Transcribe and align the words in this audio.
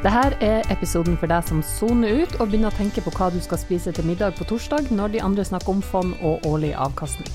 Dette 0.00 0.38
er 0.40 0.62
episoden 0.72 1.18
for 1.20 1.28
deg 1.28 1.44
som 1.44 1.58
soner 1.60 2.22
ut 2.22 2.38
og 2.38 2.46
begynner 2.48 2.72
å 2.72 2.76
tenke 2.78 3.02
på 3.04 3.10
hva 3.12 3.26
du 3.28 3.36
skal 3.44 3.58
spise 3.60 3.92
til 3.92 4.06
middag 4.08 4.32
på 4.38 4.46
torsdag, 4.48 4.86
når 4.96 5.12
de 5.12 5.20
andre 5.20 5.44
snakker 5.44 5.74
om 5.74 5.82
fond 5.84 6.14
og 6.24 6.46
årlig 6.48 6.70
avkastning. 6.72 7.28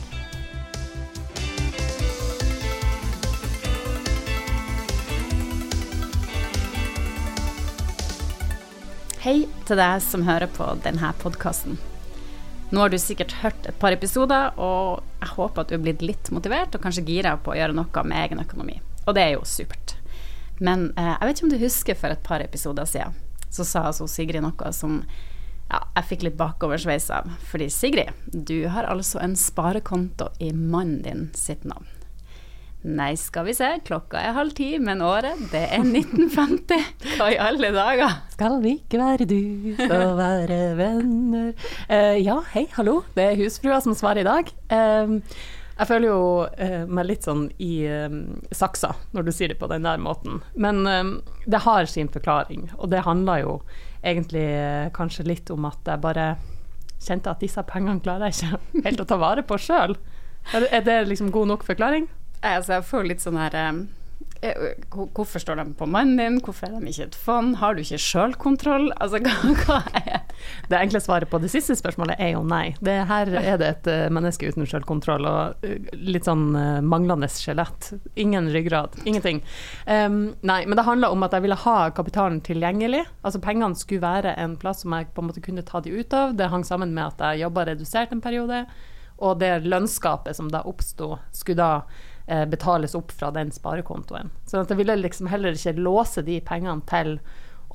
Hei 9.22 9.44
til 9.70 9.78
deg 9.78 10.02
som 10.02 10.26
hører 10.26 10.50
på 10.58 10.72
denne 10.82 11.14
podkasten. 11.22 11.78
Nå 12.74 12.82
har 12.82 12.90
du 12.90 12.98
sikkert 12.98 13.38
hørt 13.44 13.70
et 13.70 13.78
par 13.78 13.94
episoder, 13.94 14.58
og 14.58 15.06
jeg 15.22 15.36
håper 15.38 15.62
at 15.62 15.70
du 15.70 15.78
er 15.78 15.86
blitt 15.86 16.02
litt 16.02 16.34
motivert 16.34 16.74
og 16.74 16.82
kanskje 16.82 17.06
gira 17.14 17.38
på 17.38 17.54
å 17.54 17.60
gjøre 17.62 17.78
noe 17.78 18.10
med 18.10 18.24
egen 18.26 18.42
økonomi. 18.42 18.82
Og 19.06 19.14
det 19.14 19.22
er 19.22 19.36
jo 19.36 19.46
supert. 19.46 19.85
Men 20.60 20.92
eh, 20.96 21.14
jeg 21.14 21.28
vet 21.28 21.40
ikke 21.40 21.48
om 21.48 21.54
du 21.56 21.64
husker 21.64 22.00
for 22.00 22.16
et 22.16 22.26
par 22.26 22.44
episoder 22.44 22.88
siden, 22.90 23.16
så 23.50 23.66
sa 23.68 23.88
altså 23.90 24.08
Sigrid 24.12 24.44
noe 24.44 24.72
som 24.76 25.02
ja, 25.66 25.82
jeg 25.98 26.08
fikk 26.12 26.26
litt 26.28 26.40
bakoversveis 26.40 27.10
av. 27.14 27.30
Fordi 27.50 27.70
Sigrid, 27.74 28.14
du 28.32 28.68
har 28.72 28.88
altså 28.90 29.22
en 29.24 29.36
sparekonto 29.40 30.30
i 30.40 30.52
mannen 30.54 31.02
din 31.06 31.30
sitt 31.38 31.66
navn. 31.68 31.88
Nei, 32.86 33.16
skal 33.18 33.48
vi 33.48 33.54
se, 33.58 33.66
klokka 33.82 34.20
er 34.22 34.36
halv 34.36 34.54
ti, 34.54 34.68
men 34.78 35.00
året, 35.02 35.40
det 35.50 35.64
er 35.74 35.82
1950. 35.82 36.84
Hva 37.18 37.32
i 37.34 37.40
alle 37.42 37.72
dager? 37.74 38.20
Skal 38.36 38.60
vi 38.62 38.76
ikke 38.78 39.00
være 39.02 39.26
du, 39.26 39.40
så 39.80 39.98
være 40.20 40.60
venner 40.78 41.50
uh, 41.90 42.14
Ja, 42.22 42.38
hei, 42.54 42.68
hallo. 42.78 43.00
Det 43.18 43.26
er 43.32 43.40
husfrua 43.42 43.80
som 43.82 43.98
svarer 43.98 44.22
i 44.22 44.28
dag. 44.28 44.54
Eh, 44.70 45.16
jeg 45.78 45.88
føler 45.90 46.08
jo 46.08 46.20
eh, 46.58 46.86
meg 46.88 47.08
litt 47.10 47.26
sånn 47.28 47.46
i 47.60 47.72
eh, 47.90 48.14
saksa 48.56 48.94
når 49.16 49.26
du 49.28 49.32
sier 49.36 49.52
det 49.52 49.58
på 49.60 49.68
den 49.72 49.84
der 49.88 50.00
måten. 50.00 50.42
Men 50.56 50.86
eh, 50.88 51.10
det 51.46 51.64
har 51.66 51.86
sin 51.92 52.08
forklaring, 52.14 52.70
og 52.78 52.90
det 52.94 53.04
handler 53.08 53.42
jo 53.44 53.56
egentlig 54.06 54.46
kanskje 54.96 55.26
litt 55.28 55.50
om 55.52 55.66
at 55.68 55.82
jeg 55.90 56.02
bare 56.04 56.28
kjente 57.06 57.30
at 57.34 57.42
disse 57.44 57.62
pengene 57.68 58.00
klarer 58.06 58.32
jeg 58.32 58.38
ikke 58.46 58.84
helt 58.88 59.02
å 59.04 59.08
ta 59.10 59.18
vare 59.22 59.44
på 59.46 59.58
sjøl. 59.60 59.96
Er, 60.54 60.82
det 60.86 61.00
liksom 61.10 61.32
god 61.34 61.48
nok 61.56 61.64
forklaring? 61.68 62.06
Nei, 62.44 62.56
Altså, 62.60 62.76
jeg 62.78 62.86
får 62.86 63.08
litt 63.10 63.24
sånn 63.24 63.40
her 63.42 63.56
hvor- 64.94 65.10
Hvorfor 65.18 65.42
står 65.42 65.58
de 65.58 65.74
på 65.74 65.88
mannen 65.90 66.18
din? 66.22 66.40
Hvorfor 66.46 66.68
er 66.70 66.80
de 66.80 66.92
ikke 66.92 67.08
et 67.10 67.16
fond? 67.18 67.56
Har 67.58 67.74
du 67.74 67.82
ikke 67.82 67.98
sjølkontroll? 67.98 68.92
Altså, 69.02 69.20
hva, 69.26 69.56
hva 69.66 69.80
Det 70.68 70.78
enkle 70.78 71.00
svaret 71.02 71.30
på 71.30 71.40
det 71.42 71.50
siste 71.54 71.76
spørsmålet 71.78 72.20
er 72.22 72.34
jo 72.36 72.44
nei. 72.48 72.76
Det 72.84 72.96
her 73.10 73.30
er 73.40 73.60
det 73.62 73.68
et 73.68 73.90
eh, 73.92 74.08
menneske 74.14 74.50
uten 74.50 74.66
selvkontroll 74.70 75.28
og 75.30 75.66
eh, 75.66 75.92
litt 75.94 76.30
sånn 76.30 76.48
eh, 76.58 76.80
manglende 76.86 77.30
skjelett. 77.32 77.92
Ingen 78.22 78.50
ryggrad, 78.54 78.98
ingenting. 79.06 79.44
Um, 79.86 80.34
nei, 80.46 80.64
men 80.66 80.78
det 80.78 80.88
handler 80.88 81.14
om 81.14 81.26
at 81.26 81.36
jeg 81.36 81.46
ville 81.46 81.60
ha 81.66 81.78
kapitalen 81.96 82.42
tilgjengelig. 82.46 83.04
Altså 83.22 83.42
pengene 83.44 83.78
skulle 83.78 84.06
være 84.06 84.36
en 84.42 84.58
plass 84.62 84.84
som 84.86 84.96
jeg 84.98 85.12
på 85.14 85.24
en 85.24 85.30
måte 85.30 85.46
kunne 85.46 85.66
ta 85.66 85.82
de 85.86 85.94
ut 85.94 86.18
av. 86.18 86.36
Det 86.38 86.50
hang 86.52 86.66
sammen 86.68 86.96
med 86.96 87.14
at 87.14 87.24
jeg 87.30 87.46
jobba 87.46 87.70
redusert 87.70 88.14
en 88.14 88.24
periode, 88.24 88.66
og 89.24 89.40
det 89.40 89.54
lønnsgapet 89.64 90.38
som 90.38 90.50
da 90.52 90.66
oppsto, 90.68 91.16
skulle 91.32 91.62
da 91.62 91.72
betales 92.50 92.96
opp 92.98 93.12
fra 93.14 93.28
den 93.30 93.52
sparekontoen. 93.54 94.32
Så 94.50 94.64
at 94.64 94.72
jeg 94.74 94.80
ville 94.80 94.96
liksom 94.98 95.28
heller 95.30 95.54
ikke 95.54 95.76
låse 95.78 96.24
de 96.26 96.40
pengene 96.42 96.82
til 96.90 97.20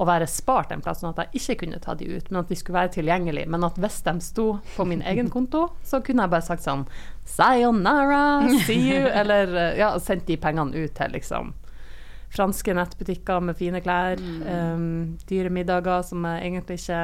å 0.01 0.07
være 0.09 0.29
spart 0.31 0.73
en 0.73 0.81
plass, 0.81 1.03
sånn 1.03 1.13
at 1.13 1.27
jeg 1.27 1.41
ikke 1.43 1.67
kunne 1.67 1.81
ta 1.85 1.95
de 1.99 2.07
ut, 2.09 2.31
men 2.31 2.41
at 2.41 2.49
de 2.49 2.57
skulle 2.57 2.79
være 2.79 2.95
tilgjengelige. 2.95 3.51
Men 3.53 3.67
at 3.69 3.77
hvis 3.81 3.99
de 4.07 4.15
sto 4.25 4.47
på 4.75 4.87
min 4.89 5.03
egen 5.05 5.29
konto, 5.33 5.67
så 5.85 6.01
kunne 6.05 6.25
jeg 6.25 6.33
bare 6.33 6.47
sagt 6.47 6.65
sånn 6.65 6.87
Sayonara, 7.29 8.23
see 8.65 8.95
you, 8.95 9.05
eller 9.21 9.53
ja, 9.79 9.93
sendt 10.01 10.25
de 10.31 10.39
pengene 10.41 10.87
ut 10.87 10.97
til 10.97 11.13
liksom 11.17 11.53
franske 12.31 12.75
nettbutikker 12.79 13.43
med 13.43 13.59
fine 13.59 13.81
klær, 13.83 14.21
em, 14.47 15.19
dyre 15.29 15.51
middager 15.53 16.05
som 16.07 16.25
jeg 16.29 16.47
egentlig 16.47 16.79
ikke 16.81 17.01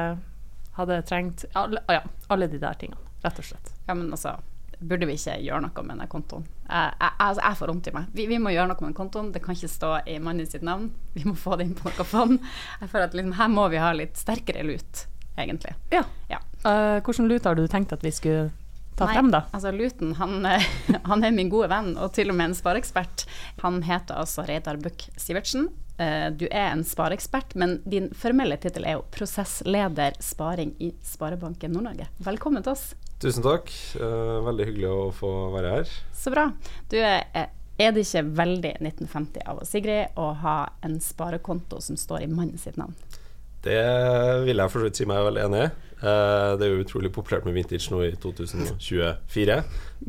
hadde 0.79 1.01
trengt. 1.09 1.45
Alle, 1.57 1.83
ja, 1.91 2.01
alle 2.31 2.47
de 2.49 2.61
der 2.61 2.77
tingene, 2.79 3.01
rett 3.25 3.41
og 3.41 3.49
slett. 3.49 3.73
Ja, 3.89 3.93
men 3.93 4.09
altså 4.15 4.37
Burde 4.79 5.07
vi 5.09 5.15
ikke 5.17 5.39
gjøre 5.41 5.63
noe 5.63 5.83
med 5.87 5.97
den 6.03 6.09
kontoen? 6.11 6.43
Jeg, 6.67 6.91
jeg, 6.99 7.13
altså, 7.23 7.41
jeg 7.41 7.57
får 7.57 7.71
vondt 7.71 7.87
i 7.89 7.93
meg. 7.95 8.11
Vi, 8.13 8.27
vi 8.29 8.37
må 8.41 8.51
gjøre 8.53 8.69
noe 8.69 8.77
med 8.83 8.91
den 8.91 8.97
kontoen. 8.99 9.31
Det 9.33 9.41
kan 9.41 9.57
ikke 9.57 9.71
stå 9.73 9.93
i 10.05 10.19
mannen 10.21 10.49
sitt 10.49 10.65
navn. 10.65 10.91
Vi 11.15 11.25
må 11.25 11.33
få 11.39 11.57
det 11.57 11.65
inn 11.69 11.73
på 11.77 11.89
noe 11.89 12.05
fond. 12.05 12.37
Jeg 12.83 12.91
føler 12.91 13.07
at 13.09 13.17
liksom, 13.17 13.33
her 13.39 13.49
må 13.53 13.65
vi 13.73 13.81
ha 13.81 13.89
litt 13.97 14.19
sterkere 14.21 14.65
lut, 14.67 15.07
egentlig. 15.39 15.73
Ja. 15.93 16.03
Ja. 16.29 16.43
Uh, 16.61 16.99
hvordan 17.01 17.29
lut 17.31 17.49
har 17.49 17.57
du 17.57 17.65
tenkt 17.71 17.95
at 17.95 18.05
vi 18.05 18.13
skulle 18.13 18.51
ta 18.97 19.05
Nei, 19.07 19.15
frem, 19.17 19.31
da? 19.33 19.43
Altså, 19.53 19.71
Luten 19.73 20.13
han, 20.17 20.45
eh, 20.45 20.69
han 21.09 21.25
er 21.25 21.33
min 21.33 21.49
gode 21.53 21.69
venn, 21.73 21.91
og 21.97 22.13
til 22.17 22.33
og 22.33 22.37
med 22.37 22.51
en 22.51 22.57
spareekspert. 22.57 23.25
Han 23.65 23.81
heter 23.85 24.21
altså 24.21 24.45
Reidar 24.45 24.77
Buch 24.81 25.07
Sivertsen. 25.17 25.69
Eh, 25.97 26.29
Du 26.37 26.45
er 26.51 26.71
en 26.71 26.85
spareekspert, 26.85 27.55
men 27.57 27.79
din 27.89 28.09
formelle 28.13 28.57
tittel 28.61 28.85
er 28.85 28.97
jo 28.99 29.05
prosessleder 29.13 30.17
sparing 30.21 30.75
i 30.81 30.93
Sparebanken 31.05 31.73
Nord-Norge. 31.73 32.09
Velkommen 32.25 32.65
til 32.65 32.73
oss. 32.77 32.91
Tusen 33.21 33.45
takk. 33.45 33.71
Eh, 33.97 34.33
veldig 34.45 34.65
hyggelig 34.69 34.89
å 34.93 35.05
få 35.15 35.31
være 35.55 35.77
her. 35.79 35.93
Så 36.13 36.33
bra. 36.33 36.51
Du, 36.91 36.97
er, 37.01 37.23
er 37.33 37.95
det 37.95 38.03
ikke 38.05 38.25
veldig 38.37 38.75
1950 38.77 39.47
av 39.49 39.63
oss, 39.63 39.71
Sigrid, 39.73 40.13
å 40.21 40.31
ha 40.43 40.57
en 40.85 40.99
sparekonto 41.01 41.81
som 41.81 41.97
står 41.97 42.27
i 42.27 42.29
mannen 42.29 42.61
sitt 42.61 42.77
navn? 42.77 42.93
Det 43.65 43.81
vil 44.45 44.61
jeg 44.61 44.71
for 44.71 44.79
så 44.79 44.87
vidt 44.87 44.99
si 45.01 45.07
meg 45.09 45.25
veldig 45.25 45.45
enig 45.47 45.63
i. 45.65 45.71
Eh, 45.97 46.51
det 46.59 46.67
er 46.67 46.75
jo 46.75 46.83
utrolig 46.85 47.11
populært 47.15 47.47
med 47.47 47.57
vintage 47.57 47.89
nå 47.89 48.03
i 48.05 48.13
2024, 48.21 49.57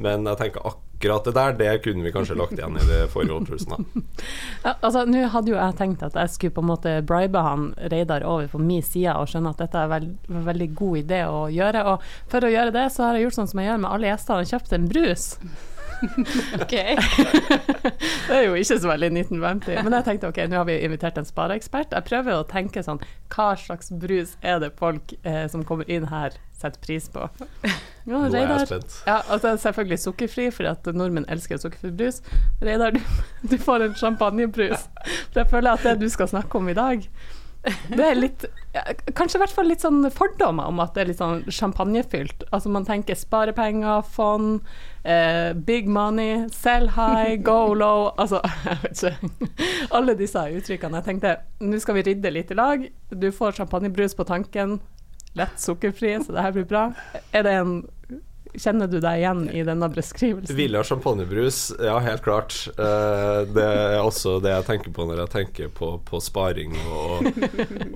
men 0.04 0.28
jeg 0.28 0.40
tenker 0.42 0.68
akkurat 0.68 0.87
det 1.00 1.34
der, 1.34 1.52
det 1.58 1.82
kunne 1.84 2.02
vi 2.02 2.12
kanskje 2.12 2.36
lagt 2.38 2.56
igjen 2.56 2.76
i 2.76 2.86
det 2.88 3.00
forrige 3.12 3.36
årtusenet. 3.36 3.86
Ja, 4.64 4.74
altså, 4.82 5.04
Nå 5.06 5.22
hadde 5.30 5.52
jo 5.52 5.56
jeg 5.56 5.76
tenkt 5.78 6.02
at 6.02 6.16
jeg 6.18 6.30
skulle 6.32 6.54
på 6.56 6.62
en 6.64 6.70
måte 6.72 6.94
bribe 7.06 7.38
han 7.44 7.70
Reidar 7.92 8.24
over 8.26 8.48
på 8.50 8.58
min 8.58 8.82
side 8.82 9.14
og 9.14 9.30
skjønne 9.30 9.52
at 9.54 9.62
dette 9.62 9.78
er 9.78 9.90
veld, 9.92 10.10
en 10.28 10.46
veldig 10.48 10.68
god 10.74 10.98
idé 11.04 11.22
å 11.30 11.46
gjøre. 11.52 11.84
Og 11.92 12.08
for 12.32 12.44
å 12.44 12.50
gjøre 12.52 12.74
det, 12.74 12.88
så 12.94 13.06
har 13.06 13.18
jeg 13.18 13.28
gjort 13.28 13.38
sånn 13.38 13.50
som 13.52 13.62
jeg 13.62 13.70
gjør 13.70 13.82
med 13.84 13.92
alle 13.92 14.10
gjestene, 14.10 14.42
og 14.42 14.52
kjøpt 14.52 14.74
en 14.74 14.88
brus. 14.90 15.28
Ok. 16.62 16.74
Det 18.28 18.34
er 18.36 18.44
jo 18.46 18.56
ikke 18.58 18.78
så 18.78 18.90
veldig 18.90 19.10
1950, 19.24 19.82
men 19.84 19.96
jeg 19.98 20.06
tenkte 20.06 20.30
ok, 20.30 20.40
nå 20.50 20.60
har 20.60 20.68
vi 20.68 20.76
invitert 20.86 21.18
en 21.20 21.28
spareekspert. 21.28 21.94
Jeg 21.96 22.06
prøver 22.08 22.36
å 22.38 22.44
tenke 22.48 22.82
sånn, 22.84 23.00
hva 23.34 23.50
slags 23.58 23.90
brus 23.90 24.36
er 24.42 24.60
det 24.62 24.72
folk 24.78 25.14
eh, 25.22 25.46
som 25.50 25.64
kommer 25.66 25.88
inn 25.90 26.08
her 26.12 26.36
setter 26.58 26.80
pris 26.82 27.08
på? 27.14 27.28
Ja, 28.08 28.22
Nå 28.24 28.24
er 28.32 28.46
jeg 28.48 28.68
spent. 28.70 28.94
Ja, 29.06 29.18
altså 29.28 29.54
selvfølgelig 29.60 30.00
sukkerfri, 30.02 30.48
for 30.54 30.70
at 30.70 30.86
nordmenn 30.96 31.28
elsker 31.30 31.60
sukkerfri 31.60 31.92
brus. 31.94 32.22
Reidar, 32.64 32.96
du, 32.96 33.02
du 33.50 33.58
får 33.62 33.84
en 33.84 33.98
champagnebrus. 33.98 34.88
Jeg 35.36 35.50
føler 35.50 35.74
at 35.74 35.84
det 35.86 35.98
du 36.02 36.08
skal 36.12 36.30
snakke 36.30 36.58
om 36.58 36.70
i 36.72 36.76
dag, 36.78 37.04
det 37.90 38.04
er 38.04 38.14
litt 38.14 38.44
Kanskje 39.18 39.38
i 39.38 39.42
hvert 39.42 39.52
fall 39.52 39.66
litt 39.66 39.82
sånn 39.82 40.04
fordommer 40.14 40.68
om 40.70 40.78
at 40.82 40.92
det 40.94 41.02
er 41.02 41.08
litt 41.10 41.18
sånn 41.20 41.40
champagnefylt. 41.50 42.44
Altså 42.54 42.70
man 42.70 42.86
tenker 42.86 43.18
sparepenger, 43.18 44.04
fond, 44.06 44.60
eh, 45.08 45.54
big 45.54 45.88
money, 45.88 46.48
sell 46.52 46.88
high, 46.88 47.36
go 47.42 47.74
low 47.74 48.12
Altså, 48.22 48.40
jeg 48.64 48.78
vet 48.82 49.02
ikke. 49.02 49.48
Alle 49.96 50.14
disse 50.18 50.44
uttrykkene. 50.60 51.00
Jeg 51.00 51.08
tenkte 51.08 51.36
nå 51.64 51.80
skal 51.82 51.98
vi 51.98 52.06
rydde 52.10 52.32
litt 52.34 52.52
i 52.52 52.58
lag. 52.58 52.88
Du 53.10 53.30
får 53.32 53.58
champagnebrus 53.60 54.16
på 54.18 54.26
tanken. 54.28 54.78
Lett 55.38 55.60
sukkerfri, 55.60 56.16
så 56.24 56.34
det 56.34 56.44
her 56.44 56.54
blir 56.56 56.68
bra. 56.68 56.88
Er 57.32 57.46
det 57.46 57.54
en 57.60 57.78
Kjenner 58.56 58.88
du 58.90 58.96
deg 59.02 59.20
igjen 59.20 59.42
i 59.52 59.62
denne 59.66 59.88
beskrivelsen? 59.92 60.56
Villa 60.56 60.80
champagnebrus, 60.86 61.58
ja, 61.84 61.98
helt 62.04 62.22
klart. 62.24 62.54
Eh, 62.74 63.40
det 63.52 63.64
er 63.64 63.98
også 64.00 64.38
det 64.44 64.54
jeg 64.54 64.66
tenker 64.68 64.94
på 64.96 65.08
når 65.08 65.24
jeg 65.24 65.32
tenker 65.34 65.72
på, 65.74 65.90
på 66.08 66.20
sparing 66.24 66.76
og, 66.88 67.28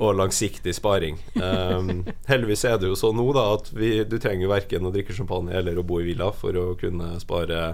og 0.03 0.19
langsiktig 0.19 0.75
sparing. 0.77 1.21
Um, 1.39 2.05
heldigvis 2.29 2.67
er 2.69 2.77
det 2.81 2.91
jo 2.91 2.99
sånn 2.99 3.17
nå 3.19 3.29
da 3.37 3.47
at 3.57 3.73
vi, 3.77 3.95
du 4.09 4.19
trenger 4.23 4.53
verken 4.53 4.89
å 4.89 4.93
drikke 4.95 5.17
champagne 5.17 5.55
eller 5.59 5.81
å 5.81 5.87
bo 5.87 6.03
i 6.03 6.07
villa 6.11 6.31
for 6.37 6.57
å 6.59 6.73
kunne 6.81 7.15
spare 7.23 7.73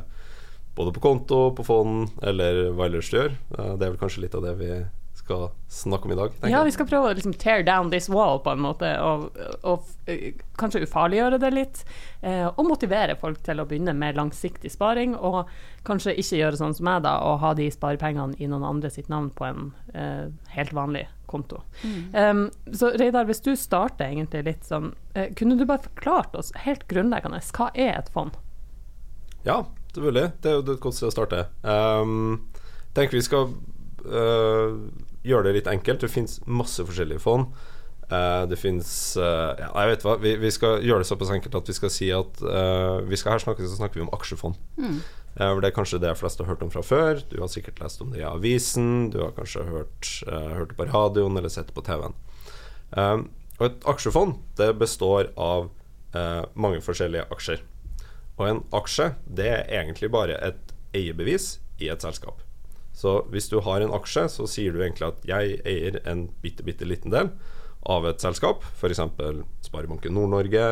både 0.78 0.94
på 0.94 1.02
konto, 1.02 1.40
på 1.58 1.66
fond 1.66 2.22
eller 2.22 2.68
hva 2.70 2.86
ellers 2.86 3.10
du 3.10 3.18
gjør. 3.18 3.34
Eh, 3.58 3.74
det 3.74 3.86
er 3.86 3.92
vel 3.92 4.00
kanskje 4.00 4.24
litt 4.26 4.38
av 4.38 4.46
det 4.46 4.54
vi 4.60 4.70
skal 5.28 5.50
snakke 5.68 6.08
om 6.08 6.12
i 6.12 6.16
dag. 6.16 6.36
Ja, 6.48 6.62
vi 6.64 6.72
skal 6.72 6.88
prøve 6.88 7.10
å 7.10 7.16
liksom 7.16 7.34
tear 7.36 7.62
down 7.66 7.90
this 7.92 8.08
wall 8.08 8.40
på 8.40 8.54
en 8.54 8.62
måte, 8.64 8.88
og, 9.04 9.36
og 9.68 9.84
eh, 10.08 10.32
kanskje 10.58 10.86
ufarliggjøre 10.86 11.40
det 11.42 11.50
litt. 11.52 11.82
Eh, 12.24 12.46
og 12.48 12.64
motivere 12.70 13.18
folk 13.20 13.42
til 13.44 13.60
å 13.60 13.66
begynne 13.68 13.92
med 13.96 14.16
langsiktig 14.16 14.72
sparing, 14.72 15.14
og 15.14 15.44
kanskje 15.88 16.16
ikke 16.16 16.40
gjøre 16.40 16.60
sånn 16.60 16.74
som 16.78 16.88
meg, 16.88 17.04
da, 17.04 17.18
og 17.28 17.42
ha 17.44 17.52
de 17.58 17.68
sparepengene 17.72 18.40
i 18.40 18.48
noen 18.48 18.66
andre 18.66 18.90
sitt 18.92 19.12
navn 19.12 19.28
på 19.36 19.46
en 19.48 19.70
eh, 19.92 20.26
helt 20.56 20.74
vanlig 20.76 21.06
konto. 21.28 21.60
Um, 22.16 22.46
så 22.72 22.94
Reidar, 22.96 23.28
hvis 23.28 23.44
du 23.44 23.52
starter 23.56 24.08
egentlig 24.08 24.46
litt 24.46 24.64
sånn, 24.64 24.94
eh, 25.12 25.28
kunne 25.36 25.58
du 25.60 25.66
bare 25.68 25.84
forklart 25.84 26.36
oss 26.40 26.54
helt 26.64 26.86
grunnleggende, 26.88 27.42
hva 27.52 27.68
er 27.76 27.98
et 27.98 28.08
fond? 28.14 28.38
Ja, 29.44 29.66
selvfølgelig. 29.92 30.30
Det 30.40 30.48
er 30.48 30.56
jo 30.56 30.64
et 30.64 30.80
godt 30.80 30.96
sted 30.96 31.10
å 31.10 31.12
starte. 31.12 31.44
Um, 31.60 32.48
tenker 32.96 33.20
vi 33.20 33.26
skal 33.28 33.52
øh, 34.08 34.80
gjøre 35.26 35.48
det 35.48 35.56
litt 35.58 35.70
enkelt. 35.70 36.04
Det 36.04 36.12
finnes 36.12 36.38
masse 36.46 36.84
forskjellige 36.84 37.22
fond. 37.22 37.50
Eh, 38.08 38.42
det 38.48 38.56
fins 38.56 38.88
uh, 39.20 39.52
ja, 39.52 39.68
Jeg 39.68 39.88
vet 39.90 40.04
hva, 40.06 40.14
vi, 40.22 40.30
vi, 40.40 40.50
skal 40.54 40.80
gjøre 40.80 41.04
det 41.04 41.08
såpass 41.10 41.32
enkelt 41.34 41.58
at 41.58 41.66
vi 41.68 41.74
skal 41.76 41.90
si 41.92 42.06
at 42.16 42.38
uh, 42.40 43.04
vi 43.04 43.18
skal 43.20 43.34
her 43.34 43.42
snakke, 43.42 43.66
så 43.68 43.76
snakker 43.76 44.00
vi 44.00 44.06
om 44.06 44.14
aksjefond. 44.16 44.56
Mm. 44.80 45.02
det 45.36 45.68
er 45.68 45.74
kanskje 45.76 46.00
det 46.02 46.14
fleste 46.16 46.42
har 46.42 46.54
hørt 46.54 46.64
om 46.64 46.72
fra 46.72 46.82
før. 46.82 47.20
Du 47.28 47.36
har 47.42 47.50
sikkert 47.52 47.82
lest 47.82 48.00
om 48.02 48.14
det 48.14 48.22
i 48.22 48.26
avisen, 48.26 49.10
du 49.12 49.20
har 49.20 49.36
kanskje 49.36 49.66
hørt, 49.68 50.08
hørt 50.26 50.72
det 50.72 50.78
på 50.80 50.88
radioen 50.88 51.36
eller 51.36 51.52
sett 51.52 51.68
det 51.68 51.76
på 51.76 51.84
TV-en. 51.86 52.16
og 53.60 53.64
et 53.68 53.86
aksjefond 53.92 54.34
det 54.58 54.72
består 54.80 55.30
av 55.36 55.68
mange 56.58 56.80
forskjellige 56.82 57.28
aksjer. 57.30 57.62
Og 58.40 58.48
en 58.48 58.64
aksje 58.74 59.12
det 59.28 59.46
er 59.52 59.72
egentlig 59.82 60.10
bare 60.10 60.40
et 60.42 60.74
eierbevis 60.96 61.58
i 61.78 61.92
et 61.92 62.02
selskap. 62.02 62.42
Så 62.98 63.20
hvis 63.30 63.46
du 63.52 63.60
har 63.62 63.82
en 63.82 63.94
aksje, 63.94 64.26
så 64.32 64.46
sier 64.50 64.74
du 64.74 64.82
egentlig 64.82 65.06
at 65.06 65.26
jeg 65.28 65.60
eier 65.68 66.00
en 66.08 66.26
bitte, 66.42 66.64
bitte 66.66 66.88
liten 66.88 67.14
del 67.14 67.30
av 67.86 68.08
et 68.08 68.20
selskap, 68.20 68.64
f.eks. 68.74 69.00
Sparebanken 69.68 70.16
Nord-Norge, 70.16 70.64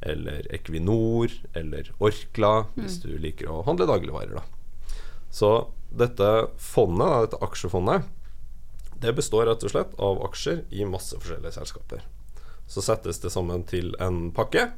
eller 0.00 0.48
Equinor, 0.54 1.30
eller 1.54 1.92
Orkla, 2.02 2.64
mm. 2.72 2.80
hvis 2.80 2.98
du 3.04 3.12
liker 3.20 3.52
å 3.52 3.60
handle 3.68 3.86
dagligvarer. 3.86 4.40
Da. 4.40 4.96
Så 5.30 5.50
dette 5.94 6.30
fondet, 6.58 7.28
dette 7.28 7.42
aksjefondet, 7.44 8.08
det 9.00 9.14
består 9.16 9.46
rett 9.48 9.62
og 9.64 9.72
slett 9.72 9.94
av 10.02 10.20
aksjer 10.26 10.64
i 10.74 10.84
masse 10.88 11.16
forskjellige 11.16 11.54
selskaper. 11.56 12.02
Så 12.70 12.82
settes 12.84 13.22
det 13.22 13.32
sammen 13.32 13.62
til 13.68 13.94
en 14.02 14.28
pakke, 14.34 14.68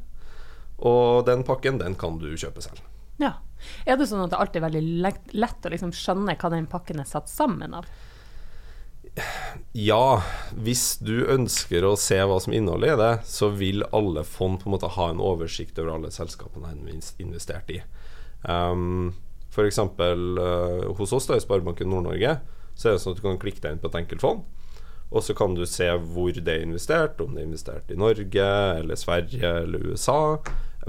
og 0.82 1.24
den 1.28 1.44
pakken 1.46 1.80
den 1.80 1.96
kan 1.98 2.20
du 2.20 2.30
kjøpe 2.36 2.62
selv. 2.64 2.84
Ja. 3.22 3.38
Er 3.86 3.98
det 3.98 4.08
sånn 4.10 4.24
at 4.24 4.32
det 4.32 4.40
alltid 4.40 4.62
er 4.62 4.68
veldig 4.68 5.12
lett, 5.36 5.66
å 5.66 5.72
liksom 5.72 5.92
skjønne 5.96 6.36
hva 6.38 6.52
den 6.52 6.70
pakken 6.70 7.02
er 7.02 7.08
satt 7.08 7.30
sammen 7.32 7.76
av? 7.78 7.88
Ja, 9.76 10.22
hvis 10.56 10.96
du 11.04 11.26
ønsker 11.28 11.84
å 11.84 11.96
se 12.00 12.16
hva 12.24 12.38
som 12.40 12.54
inneholder 12.56 12.94
i 12.94 13.00
det, 13.00 13.12
så 13.28 13.50
vil 13.52 13.84
alle 13.92 14.24
fond 14.24 14.60
på 14.62 14.70
en 14.70 14.76
måte 14.76 14.88
ha 14.94 15.10
en 15.10 15.20
oversikt 15.20 15.80
over 15.82 15.98
alle 15.98 16.12
selskapene 16.14 16.72
de 16.72 16.96
har 16.96 17.20
investert 17.20 17.68
i. 17.74 17.82
Um, 18.48 19.12
F.eks. 19.52 19.82
Uh, 20.00 20.88
hos 20.96 21.12
oss 21.12 21.28
da, 21.28 21.36
i 21.36 21.44
Sparebanken 21.44 21.92
Nord-Norge 21.92 22.38
så 22.72 22.88
er 22.88 22.96
det 22.96 23.02
sånn 23.02 23.12
at 23.12 23.20
du 23.20 23.26
kan 23.26 23.40
klikke 23.40 23.60
deg 23.60 23.74
inn 23.74 23.82
på 23.82 23.90
et 23.90 23.98
enkelt 24.00 24.24
fond. 24.24 24.44
Og 25.12 25.20
så 25.26 25.36
kan 25.36 25.52
du 25.52 25.66
se 25.68 25.90
hvor 25.92 26.32
det 26.32 26.48
er 26.48 26.64
investert, 26.64 27.20
om 27.20 27.34
det 27.34 27.42
er 27.42 27.50
investert 27.50 27.90
i 27.92 27.98
Norge 28.00 28.46
eller 28.78 28.96
Sverige 28.96 29.50
eller 29.66 29.90
USA 29.92 30.38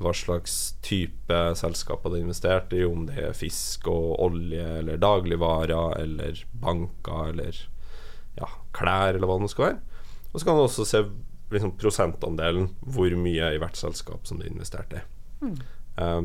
hva 0.02 0.14
slags 0.18 0.74
type 0.82 1.40
selskaper 1.60 2.10
det 2.10 2.20
er 2.20 2.26
investert 2.26 2.74
i, 2.74 2.82
om 2.88 3.06
det 3.10 3.20
er 3.28 3.38
fisk 3.38 3.88
og 3.92 4.16
olje 4.26 4.66
eller 4.80 5.02
dagligvarer 5.02 6.00
eller 6.02 6.42
banker 6.64 7.30
eller 7.34 7.60
ja, 8.40 8.50
klær 8.74 9.14
eller 9.14 9.30
hva 9.30 9.38
det 9.44 9.52
skal 9.54 9.68
være. 9.68 10.02
Og 10.32 10.40
så 10.40 10.48
kan 10.48 10.58
du 10.58 10.64
også 10.64 10.88
se 10.90 11.04
liksom, 11.54 11.76
prosentandelen, 11.78 12.72
hvor 12.82 13.14
mye 13.22 13.54
i 13.54 13.62
hvert 13.62 13.78
selskap 13.78 14.26
som 14.26 14.42
det 14.42 14.50
er 14.50 14.56
investert 14.56 14.98
i. 14.98 15.04
Mm. 15.44 15.58
Uh, 16.00 16.24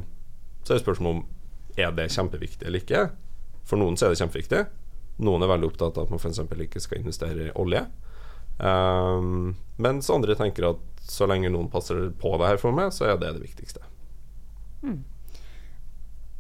så 0.64 0.72
er 0.72 0.78
det 0.78 0.84
spørsmålet 0.86 1.18
om 1.18 1.78
er 1.78 1.92
det 1.94 2.08
kjempeviktig 2.14 2.66
eller 2.66 2.82
ikke. 2.82 3.08
For 3.68 3.80
noen 3.80 4.00
så 4.00 4.08
er 4.08 4.14
det 4.14 4.22
kjempeviktig. 4.22 4.64
Noen 5.28 5.44
er 5.44 5.50
veldig 5.50 5.68
opptatt 5.68 5.98
av 5.98 6.06
at 6.06 6.14
man 6.14 6.22
f.eks. 6.22 6.40
ikke 6.64 6.82
skal 6.82 7.02
investere 7.02 7.50
i 7.50 7.54
olje. 7.58 7.84
Um, 8.58 9.54
mens 9.78 10.10
andre 10.10 10.34
tenker 10.38 10.72
at 10.72 10.84
så 11.08 11.28
lenge 11.30 11.50
noen 11.52 11.70
passer 11.72 12.08
på 12.20 12.34
det 12.40 12.50
her 12.50 12.58
for 12.60 12.74
meg, 12.74 12.90
så 12.94 13.08
er 13.08 13.20
det 13.20 13.36
det 13.36 13.44
viktigste. 13.46 13.84
Mm. 14.82 14.98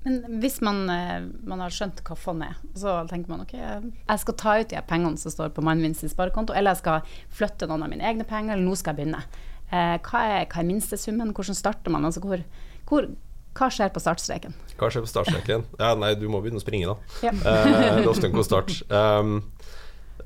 Men 0.04 0.40
hvis 0.40 0.60
man, 0.64 0.84
eh, 0.90 1.24
man, 1.44 1.60
har 1.60 1.74
skjønt 1.74 2.00
hva 2.06 2.16
fond 2.16 2.44
er, 2.46 2.58
så 2.78 3.00
tenker 3.10 3.32
man 3.32 3.42
ok, 3.42 3.54
jeg 3.58 4.22
skal 4.22 4.36
ta 4.38 4.54
ut 4.60 4.70
de 4.70 4.82
pengene 4.88 5.20
som 5.20 5.34
står 5.34 5.50
på 5.56 5.64
mannen 5.64 5.88
min 5.88 5.96
sin 5.98 6.12
sparekonto, 6.12 6.54
eller 6.56 6.76
jeg 6.76 6.84
skal 6.84 7.16
flytte 7.34 7.68
noen 7.68 7.84
av 7.84 7.92
mine 7.92 8.06
egne 8.06 8.26
penger, 8.28 8.54
eller 8.54 8.64
nå 8.64 8.76
skal 8.78 8.94
jeg 8.94 9.02
begynne. 9.02 9.24
Eh, 9.68 9.96
hva, 10.06 10.22
er, 10.24 10.46
hva 10.46 10.62
er 10.62 10.68
minstesummen, 10.68 11.34
hvordan 11.36 11.58
starter 11.58 11.92
man? 11.92 12.06
Altså, 12.08 12.22
hvor, 12.24 12.44
hvor, 12.88 13.10
hva 13.58 13.68
skjer 13.74 13.90
på 13.92 14.00
startstreken? 14.04 14.54
Hva 14.78 14.88
skjer 14.92 15.04
på 15.04 15.10
startstreken? 15.10 15.66
Ja, 15.80 15.92
nei, 15.98 16.14
du 16.16 16.28
må 16.30 16.40
begynne 16.44 16.62
å 16.62 16.64
springe, 16.64 16.94
da. 16.94 17.18
Ja. 17.26 17.34
eh, 17.34 17.68
det 17.74 18.04
er 18.04 18.10
ofte 18.12 18.30
en 18.30 18.36
god 18.38 18.46
start. 18.48 18.78
Um, 18.88 19.40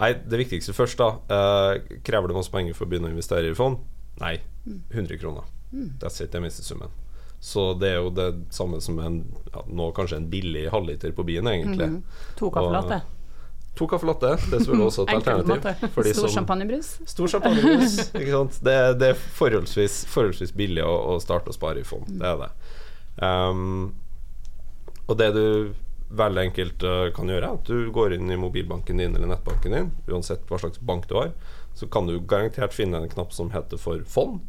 nei, 0.00 0.12
det 0.29 0.41
viktigste 0.44 0.75
først, 0.77 1.00
da. 1.00 1.11
Eh, 1.29 1.99
krever 2.06 2.31
det 2.31 2.39
masse 2.39 2.53
penger 2.53 2.77
for 2.79 2.87
å 2.87 2.93
begynne 2.93 3.11
å 3.11 3.15
investere 3.15 3.53
i 3.53 3.56
fond? 3.56 3.81
Nei, 4.21 4.37
100 4.93 5.19
kroner. 5.21 5.49
Mm. 5.73 5.94
That's 6.00 6.21
it, 6.21 6.33
det 6.33 6.41
er 6.41 6.44
minstesummen. 6.44 6.93
Så 7.43 7.73
det 7.75 7.89
er 7.91 7.97
jo 7.99 8.11
det 8.15 8.29
samme 8.55 8.79
som 8.81 9.00
en 9.03 9.17
ja, 9.50 9.65
nå 9.67 9.89
kanskje 9.97 10.21
en 10.21 10.29
billig 10.31 10.69
halvliter 10.71 11.11
på 11.17 11.25
byen, 11.27 11.49
egentlig. 11.50 11.89
Mm. 11.91 12.03
To 12.39 12.50
kaffelatte. 12.55 13.00
To 13.81 13.89
kaffelatte, 13.89 14.35
det 14.37 14.59
er 14.59 14.62
selvfølgelig 14.62 14.87
også 14.87 15.06
et 15.06 15.15
alternativ. 15.19 16.12
Stor 16.12 16.29
champagnebrus. 16.37 16.93
Stor 17.09 17.33
champagnebrus, 17.33 17.97
ikke 18.21 18.35
sant. 18.37 18.61
Det, 18.62 18.77
det 19.00 19.09
er 19.15 19.25
forholdsvis, 19.41 20.05
forholdsvis 20.12 20.53
billig 20.55 20.85
å, 20.87 20.93
å, 21.15 21.17
starte 21.25 21.50
å 21.50 21.56
spare 21.56 21.83
i 21.83 21.89
fond, 21.89 22.06
mm. 22.06 22.21
det 22.21 22.31
er 22.31 22.44
det. 22.44 22.50
Um, 23.23 23.91
og 25.09 25.19
det 25.19 25.33
du 25.35 25.44
veldig 26.17 26.43
enkelt 26.47 26.85
uh, 26.87 27.09
kan 27.17 27.31
gjøre, 27.31 27.50
at 27.56 27.69
du 27.69 27.91
går 27.94 28.17
inn 28.17 28.31
i 28.31 28.38
mobilbanken 28.41 29.00
din 29.00 29.17
eller 29.17 29.31
nettbanken 29.31 29.76
din, 29.76 29.91
uansett 30.11 30.44
hva 30.49 30.61
slags 30.61 30.81
bank 30.81 31.09
du 31.11 31.17
har, 31.19 31.32
så 31.75 31.88
kan 31.88 32.09
du 32.09 32.19
garantert 32.20 32.75
finne 32.76 33.00
en 33.00 33.12
knapp 33.12 33.32
som 33.32 33.53
heter 33.55 33.81
for 33.81 34.03
fond. 34.09 34.43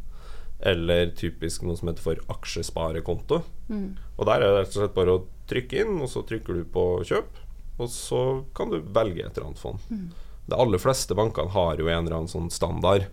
Eller 0.64 1.10
typisk 1.16 1.64
noe 1.64 1.76
som 1.76 1.90
heter 1.90 2.04
for 2.04 2.20
aksjesparekonto. 2.32 3.42
Mm. 3.68 3.88
Og 4.16 4.28
der 4.28 4.40
er 4.40 4.46
det 4.46 4.60
rett 4.60 4.76
og 4.76 4.80
slett 4.82 4.96
bare 4.96 5.16
å 5.16 5.24
trykke 5.50 5.82
inn, 5.82 5.98
og 6.04 6.10
så 6.12 6.22
trykker 6.24 6.60
du 6.60 6.68
på 6.72 6.84
kjøp. 7.08 7.40
Og 7.82 7.90
så 7.90 8.20
kan 8.56 8.70
du 8.70 8.78
velge 8.80 9.24
et 9.24 9.34
eller 9.34 9.50
annet 9.50 9.60
fond. 9.60 9.82
Mm. 9.90 10.08
De 10.46 10.56
aller 10.60 10.80
fleste 10.80 11.16
bankene 11.16 11.52
har 11.52 11.80
jo 11.80 11.88
en 11.88 12.04
eller 12.04 12.18
annen 12.20 12.32
sånn 12.32 12.52
standard. 12.52 13.08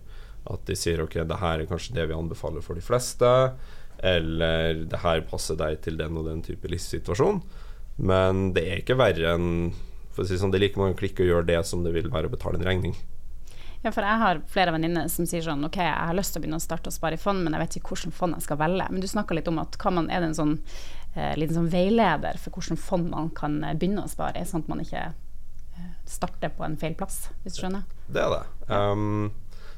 At 0.52 0.64
de 0.68 0.76
sier 0.78 1.02
ok, 1.04 1.22
det 1.28 1.40
her 1.42 1.62
er 1.62 1.70
kanskje 1.70 1.96
det 1.98 2.08
vi 2.12 2.18
anbefaler 2.18 2.64
for 2.66 2.78
de 2.78 2.84
fleste. 2.86 3.32
Eller 4.02 4.86
det 4.90 5.02
her 5.04 5.24
passer 5.30 5.58
deg 5.60 5.82
til 5.86 6.00
den 6.00 6.18
og 6.20 6.28
den 6.30 6.44
type 6.46 6.70
livssituasjon. 6.72 7.42
Men 8.02 8.50
det 8.56 8.66
er 8.66 8.82
ikke 8.82 8.98
verre 8.98 9.36
enn 9.36 9.50
For 10.12 10.24
å 10.24 10.28
si 10.28 10.40
sånn, 10.40 10.52
Det 10.52 10.58
er 10.58 10.66
like 10.66 10.82
mange 10.82 10.98
klikk 11.00 11.22
å 11.22 11.28
gjøre 11.28 11.48
det 11.48 11.60
som 11.70 11.86
det 11.86 11.94
vil 11.96 12.10
være 12.12 12.28
å 12.28 12.34
betale 12.34 12.60
en 12.60 12.68
regning. 12.68 12.96
Ja, 13.82 13.90
for 13.90 14.06
jeg 14.06 14.22
har 14.22 14.42
flere 14.52 14.74
venninner 14.76 15.08
som 15.10 15.26
sier 15.26 15.42
sånn 15.42 15.64
OK, 15.66 15.80
jeg 15.82 15.90
har 15.90 16.14
lyst 16.14 16.36
til 16.36 16.42
å 16.42 16.44
begynne 16.44 16.60
å 16.60 16.62
starte 16.62 16.92
å 16.92 16.94
spare 16.94 17.18
i 17.18 17.22
fond, 17.22 17.42
men 17.42 17.56
jeg 17.56 17.64
vet 17.64 17.78
ikke 17.80 17.96
hvilket 17.96 18.14
fond 18.14 18.36
jeg 18.38 18.46
skal 18.46 18.60
velge. 18.62 18.86
Men 18.92 19.02
du 19.02 19.08
snakka 19.10 19.38
litt 19.38 19.50
om 19.50 19.58
at 19.58 19.78
man, 19.90 20.10
er 20.14 20.22
det 20.22 20.30
en 20.30 20.38
sånn 20.38 20.54
eh, 21.16 21.34
liten 21.40 21.58
sånn 21.58 21.72
veileder 21.72 22.38
for 22.38 22.54
hvilket 22.54 22.84
fond 22.84 23.10
man 23.10 23.32
kan 23.38 23.58
eh, 23.66 23.74
begynne 23.74 24.06
å 24.06 24.12
spare 24.12 24.38
i, 24.38 24.46
sånn 24.46 24.62
at 24.62 24.70
man 24.70 24.84
ikke 24.84 25.08
eh, 25.08 25.88
starter 26.06 26.54
på 26.54 26.68
en 26.68 26.78
feil 26.78 26.94
plass, 27.00 27.24
hvis 27.42 27.58
du 27.58 27.64
skjønner? 27.64 27.88
Det 28.06 28.22
er 28.22 28.36
det. 28.36 28.44
Um, 28.70 29.32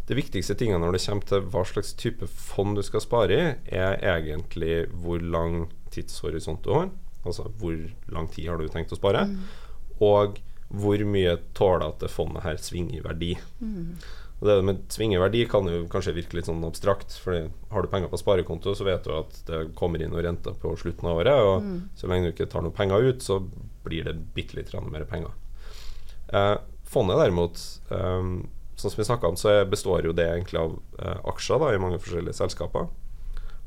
det 0.09 0.19
viktigste 0.19 0.57
tingene 0.59 0.83
når 0.83 0.97
det 0.97 1.03
kommer 1.05 1.29
til 1.29 1.47
hva 1.53 1.63
slags 1.69 1.95
type 1.95 2.27
fond 2.27 2.75
du 2.75 2.83
skal 2.83 3.05
spare 3.05 3.39
i, 3.39 3.47
er 3.71 4.03
egentlig 4.03 4.89
hvor 4.91 5.23
lang 5.23 5.69
tidshorisont 5.95 6.65
du 6.67 6.73
har. 6.75 6.91
Altså 7.23 7.47
hvor 7.59 7.77
lang 8.11 8.27
tid 8.31 8.49
har 8.51 8.59
du 8.59 8.67
tenkt 8.71 8.93
å 8.95 8.99
spare. 8.99 9.25
Mm. 9.29 9.39
Og 10.03 10.41
hvor 10.73 11.05
mye 11.05 11.37
tåler 11.53 11.85
at 11.87 12.01
det 12.01 12.11
fondet 12.11 12.45
her 12.45 12.59
svinger 12.61 12.97
i 12.97 13.03
verdi. 13.05 13.33
Mm. 13.61 13.97
Og 14.43 14.47
Det 14.49 14.55
med 14.65 14.79
svinge 14.91 15.15
i 15.15 15.21
verdi 15.21 15.45
kan 15.47 15.67
jo 15.69 15.85
kanskje 15.91 16.15
virke 16.17 16.35
litt 16.35 16.49
sånn 16.49 16.65
abstrakt. 16.67 17.13
For 17.23 17.45
har 17.71 17.85
du 17.85 17.91
penger 17.91 18.09
på 18.11 18.19
sparekonto, 18.19 18.73
så 18.75 18.87
vet 18.87 19.05
du 19.05 19.13
at 19.15 19.37
det 19.47 19.61
kommer 19.79 20.01
inn 20.01 20.11
noen 20.11 20.25
rente 20.25 20.51
på 20.59 20.73
slutten 20.81 21.07
av 21.07 21.21
året. 21.21 21.45
Og 21.47 21.63
mm. 21.63 21.77
så 21.99 22.09
lenge 22.11 22.27
du 22.27 22.33
ikke 22.33 22.49
tar 22.51 22.65
noen 22.65 22.75
penger 22.75 23.07
ut, 23.07 23.23
så 23.23 23.39
blir 23.85 24.09
det 24.09 24.17
bitte 24.35 24.57
litt 24.57 24.73
mer 24.89 25.05
penger. 25.07 25.31
Eh, 26.33 26.57
fondet 26.89 27.21
derimot, 27.21 27.63
eh, 27.93 28.27
sånn 28.75 28.91
som 28.91 28.99
vi 28.99 29.07
snakka 29.07 29.31
om, 29.31 29.39
så 29.39 29.55
består 29.69 30.09
jo 30.09 30.17
det 30.17 30.27
egentlig 30.27 30.59
av 30.59 30.75
eh, 30.99 31.23
aksjer 31.31 31.63
da, 31.63 31.71
i 31.71 31.79
mange 31.79 32.01
forskjellige 32.01 32.35
selskaper. 32.41 32.89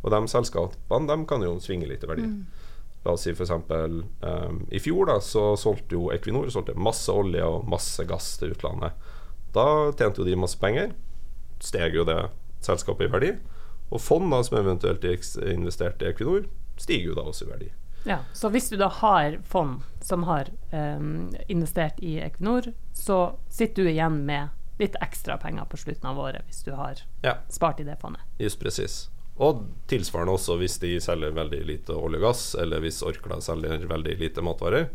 Og 0.02 0.12
de 0.12 0.20
selskapene 0.28 1.08
de 1.08 1.16
kan 1.30 1.42
jo 1.42 1.56
svinge 1.62 1.88
litt 1.88 2.04
i 2.04 2.10
verdi. 2.10 2.26
Mm. 2.26 2.66
La 3.04 3.14
oss 3.14 3.26
si 3.26 3.34
f.eks. 3.34 3.50
Um, 3.50 4.00
ehm, 4.26 4.62
i 4.70 4.80
fjor 4.82 5.10
da, 5.10 5.20
så 5.22 5.52
solgte 5.60 5.98
jo 5.98 6.08
Equinor 6.14 6.48
solgte 6.50 6.74
masse 6.78 7.12
olje 7.12 7.44
og 7.44 7.68
masse 7.70 8.04
gass 8.08 8.32
til 8.40 8.56
utlandet. 8.56 8.96
Da 9.54 9.66
tjente 9.96 10.22
jo 10.22 10.28
de 10.28 10.38
masse 10.38 10.58
penger. 10.60 10.92
Steg 11.62 11.94
jo 11.96 12.04
det 12.08 12.18
selskapet 12.66 13.06
i 13.06 13.12
verdi. 13.12 13.32
Og 13.94 14.02
fond 14.02 14.30
da, 14.32 14.42
som 14.42 14.58
eventuelt 14.58 15.04
investerte 15.06 16.06
i 16.06 16.10
Equinor, 16.10 16.48
stiger 16.76 17.12
jo 17.12 17.18
da 17.18 17.26
også 17.30 17.46
i 17.46 17.50
verdi. 17.52 17.72
Ja, 18.06 18.18
Så 18.32 18.48
hvis 18.48 18.68
du 18.70 18.76
da 18.76 18.86
har 18.88 19.40
fond 19.42 19.82
som 20.00 20.22
har 20.28 20.50
um, 20.70 21.32
investert 21.48 21.98
i 21.98 22.18
Equinor, 22.22 22.72
så 22.94 23.38
sitter 23.50 23.82
du 23.82 23.90
igjen 23.90 24.20
med 24.26 24.54
litt 24.78 24.94
ekstra 25.02 25.38
penger 25.42 25.64
på 25.64 25.80
slutten 25.80 26.10
av 26.10 26.20
året 26.20 26.46
hvis 26.46 26.62
du 26.62 26.72
har 26.76 27.00
ja. 27.24 27.38
spart 27.48 27.80
i 27.80 27.86
det 27.86 27.96
fondet. 28.00 28.22
Just 28.38 28.60
presis. 28.60 29.08
Og 29.36 29.66
tilsvarende 29.90 30.32
også 30.36 30.56
hvis 30.60 30.78
de 30.80 30.94
selger 31.04 31.34
veldig 31.36 31.60
lite 31.68 31.96
olje 31.96 32.20
og 32.22 32.28
gass, 32.30 32.48
eller 32.60 32.80
hvis 32.84 33.02
Orkla 33.04 33.40
selger 33.44 33.84
veldig 33.88 34.16
lite 34.20 34.44
matvarer. 34.44 34.88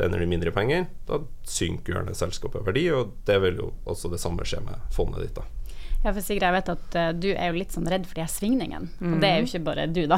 Tjener 0.00 0.22
de 0.22 0.26
mindre 0.30 0.52
penger, 0.56 0.86
da 1.04 1.18
synker 1.44 1.92
gjerne 1.92 2.16
selskapet 2.16 2.64
verdi, 2.64 2.86
og 2.96 3.10
det 3.28 3.36
vil 3.42 3.58
jo 3.60 3.72
også 3.84 4.08
det 4.08 4.20
samme 4.22 4.46
skje 4.48 4.62
med 4.64 4.86
fondet 4.96 5.26
ditt. 5.26 5.36
da. 5.36 5.44
Ja, 6.00 6.14
for 6.14 6.24
Sigrid, 6.24 6.46
jeg 6.46 6.54
vet 6.54 6.70
at 6.72 6.94
uh, 6.96 7.08
du 7.12 7.26
er 7.34 7.50
jo 7.50 7.58
litt 7.58 7.74
sånn 7.76 7.88
redd 7.92 8.06
for 8.08 8.16
de 8.16 8.22
her 8.24 8.30
svingningene. 8.32 8.88
Mm. 8.96 9.10
Og 9.12 9.18
det 9.20 9.28
er 9.28 9.34
jo 9.36 9.42
mhm. 9.44 9.50
ikke 9.50 9.66
bare 9.66 9.84
du, 9.92 10.00
da. 10.08 10.16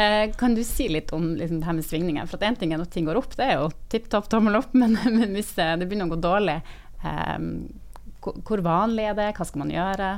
uh, 0.00 0.22
kan 0.40 0.56
du 0.56 0.62
si 0.64 0.86
litt 0.88 1.12
om 1.12 1.34
liksom, 1.36 1.60
det 1.60 1.68
her 1.68 1.76
med 1.76 1.84
svingninger? 1.84 2.30
For 2.30 2.40
at 2.40 2.46
én 2.48 2.56
ting 2.56 2.72
er 2.72 2.80
når 2.80 2.88
ting 2.94 3.08
går 3.08 3.20
opp, 3.20 3.36
det 3.36 3.50
er 3.50 3.58
jo 3.60 3.68
tipp 3.92 4.08
topp 4.12 4.30
tommel 4.32 4.56
opp, 4.62 4.72
men, 4.80 4.96
men 5.04 5.36
hvis 5.36 5.52
det 5.58 5.68
begynner 5.84 6.08
å 6.08 6.14
gå 6.14 6.20
dårlig, 6.24 6.56
um, 7.04 7.50
hvor 8.24 8.64
vanlig 8.64 9.10
er 9.10 9.20
det? 9.20 9.28
Hva 9.36 9.44
skal 9.46 9.66
man 9.66 9.74
gjøre? 9.74 10.08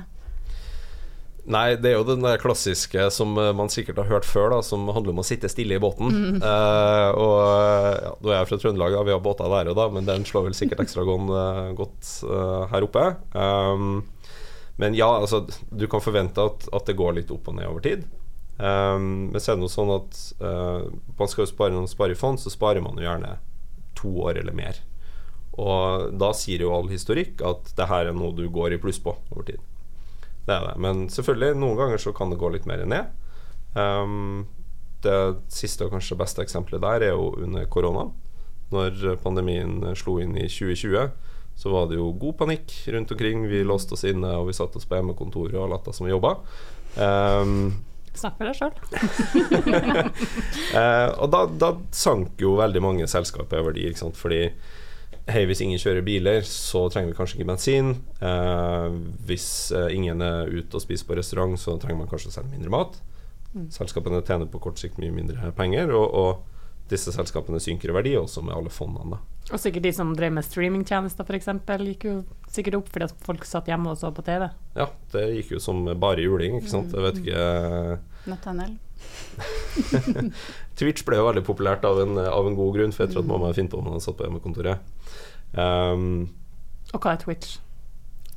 Nei, 1.49 1.78
det 1.81 1.90
er 1.90 1.97
jo 1.97 2.05
den 2.05 2.25
der 2.25 2.40
klassiske 2.40 3.07
som 3.14 3.33
eh, 3.40 3.55
man 3.57 3.71
sikkert 3.73 4.02
har 4.02 4.11
hørt 4.11 4.26
før, 4.28 4.50
da, 4.52 4.59
som 4.64 4.85
handler 4.93 5.14
om 5.14 5.23
å 5.23 5.26
sitte 5.26 5.49
stille 5.49 5.78
i 5.78 5.83
båten. 5.83 6.12
Eh, 6.37 7.11
og 7.17 7.38
ja, 7.40 8.12
Nå 8.21 8.33
er 8.33 8.37
jeg 8.37 8.50
fra 8.50 8.59
Trøndelag, 8.61 8.97
da, 8.97 9.05
vi 9.09 9.14
har 9.14 9.25
båter 9.25 9.49
der 9.52 9.73
da, 9.76 9.88
men 9.93 10.09
den 10.09 10.26
slår 10.28 10.49
vel 10.49 10.57
sikkert 10.59 10.83
ekstra 10.85 11.07
eh, 11.09 11.71
godt 11.78 12.11
uh, 12.28 12.69
her 12.73 12.85
oppe. 12.85 13.05
Um, 13.33 14.02
men 14.78 14.97
ja, 14.99 15.09
altså, 15.09 15.47
du 15.73 15.87
kan 15.90 16.05
forvente 16.05 16.45
at, 16.45 16.69
at 16.75 16.90
det 16.90 16.99
går 16.99 17.17
litt 17.17 17.33
opp 17.35 17.49
og 17.49 17.57
ned 17.57 17.71
over 17.71 17.83
tid. 17.87 18.05
Um, 18.59 19.31
men 19.33 19.40
så 19.40 19.52
er 19.52 19.59
det 19.59 19.64
noe 19.64 19.73
sånn 19.73 19.95
at 19.95 20.21
uh, 20.43 20.85
man 21.19 21.33
skal 21.33 21.47
jo 21.47 21.50
spare 21.50 21.73
når 21.73 21.87
man 21.87 21.93
sparer 21.95 22.14
i 22.14 22.21
fond, 22.21 22.43
så 22.43 22.52
sparer 22.52 22.85
man 22.85 23.00
jo 23.00 23.07
gjerne 23.07 23.38
to 23.99 24.12
år 24.28 24.43
eller 24.43 24.57
mer. 24.57 24.85
Og 25.59 26.12
da 26.21 26.31
sier 26.37 26.62
jo 26.62 26.76
all 26.76 26.93
historikk 26.93 27.40
at 27.47 27.73
det 27.78 27.88
her 27.90 28.11
er 28.11 28.17
noe 28.17 28.37
du 28.37 28.45
går 28.52 28.76
i 28.76 28.83
pluss 28.83 29.00
på 29.02 29.17
over 29.33 29.49
tid. 29.49 29.64
Det 30.49 30.55
er 30.57 30.64
det. 30.64 30.76
Men 30.81 31.09
selvfølgelig, 31.12 31.59
noen 31.61 31.76
ganger 31.76 32.00
så 32.00 32.14
kan 32.17 32.33
det 32.33 32.40
gå 32.40 32.49
litt 32.55 32.69
mer 32.69 32.81
ned. 32.88 33.11
Um, 33.76 34.47
det 35.05 35.17
siste 35.52 35.87
og 35.87 35.93
kanskje 35.95 36.17
beste 36.19 36.43
eksempelet 36.43 36.83
der 36.83 37.11
er 37.11 37.12
jo 37.12 37.35
under 37.45 37.69
korona. 37.71 38.09
Når 38.73 39.19
pandemien 39.23 39.83
slo 39.97 40.19
inn 40.23 40.35
i 40.37 40.49
2020, 40.49 41.11
så 41.59 41.73
var 41.73 41.88
det 41.90 41.99
jo 41.99 42.12
god 42.21 42.38
panikk 42.40 42.73
rundt 42.95 43.12
omkring. 43.12 43.45
Vi 43.50 43.61
låste 43.67 43.97
oss 43.97 44.07
inne, 44.09 44.31
og 44.38 44.49
vi 44.49 44.57
satt 44.57 44.76
oss 44.78 44.88
på 44.88 44.99
hjemmekontoret 44.99 45.57
og 45.59 45.71
lata 45.73 45.93
som 45.93 46.09
vi 46.09 46.14
jobba. 46.14 46.37
Um, 46.97 47.85
Snakk 48.19 48.40
med 48.40 48.49
deg 48.49 48.57
sjøl. 48.59 48.73
uh, 50.73 51.11
og 51.23 51.28
da, 51.35 51.45
da 51.61 51.73
sank 51.95 52.40
jo 52.43 52.57
veldig 52.59 52.83
mange 52.83 53.09
selskaper 53.11 53.61
i 53.61 53.67
verdi, 53.69 53.88
fordi 54.17 54.43
hei, 55.28 55.44
hvis 55.49 55.62
ingen 55.64 55.80
kjører 55.80 56.04
biler, 56.06 56.42
så 56.47 56.87
trenger 56.92 57.12
vi 57.12 57.18
kanskje 57.18 57.38
ikke 57.38 57.50
bensin. 57.50 57.94
Eh, 58.25 58.99
hvis 59.28 59.49
eh, 59.76 59.90
ingen 59.97 60.25
er 60.25 60.50
ute 60.50 60.78
og 60.78 60.85
spiser 60.85 61.08
på 61.08 61.18
restaurant, 61.18 61.58
så 61.61 61.76
trenger 61.80 62.02
man 62.02 62.11
kanskje 62.11 62.32
å 62.32 62.37
sende 62.38 62.54
mindre 62.54 62.73
mat. 62.73 63.00
Selskapene 63.73 64.20
tjener 64.23 64.49
på 64.50 64.61
kort 64.62 64.78
sikt 64.80 65.00
mye 65.00 65.12
mindre 65.12 65.50
penger, 65.56 65.90
og, 65.97 66.14
og 66.14 66.88
disse 66.88 67.12
selskapene 67.12 67.61
synker 67.61 67.90
i 67.90 67.97
verdi, 67.97 68.14
også 68.16 68.42
med 68.44 68.56
alle 68.56 68.73
fondene. 68.73 69.16
da. 69.16 69.52
Og 69.52 69.61
sikkert 69.61 69.87
de 69.87 69.92
som 69.97 70.11
drev 70.16 70.35
med 70.37 70.44
streamingtjenester, 70.44 71.25
f.eks., 71.25 71.49
gikk 71.85 72.04
jo 72.08 72.16
sikkert 72.52 72.78
opp 72.80 72.90
fordi 72.92 73.08
at 73.08 73.25
folk 73.25 73.47
satt 73.49 73.68
hjemme 73.70 73.92
og 73.92 74.00
så 74.00 74.12
på 74.12 74.25
TV. 74.25 74.49
Ja, 74.76 74.90
det 75.14 75.25
gikk 75.38 75.54
jo 75.56 75.62
som 75.64 75.87
bare 76.00 76.25
juling, 76.25 76.61
ikke 76.61 76.73
sant. 76.73 76.92
Jeg 76.92 77.04
vet 77.04 77.23
ikke 77.23 78.28
Nathaniel. 78.28 78.76
Twitch 80.78 81.04
ble 81.06 81.18
jo 81.20 81.28
veldig 81.28 81.44
populært 81.47 81.85
av 81.88 82.00
en, 82.02 82.18
av 82.20 82.49
en 82.49 82.56
god 82.58 82.76
grunn, 82.76 82.94
for 82.94 83.06
jeg 83.06 83.14
tror 83.14 83.25
at 83.25 83.30
mamma 83.30 83.52
finner 83.56 83.73
på 83.73 83.80
når 83.82 83.97
han 83.97 84.04
satt 84.04 84.18
på 84.18 84.26
hjemmekontoret. 84.26 84.98
Um, 85.52 86.28
Og 86.93 87.00
hva 87.02 87.17
er 87.17 87.23
Twitch? 87.23 87.59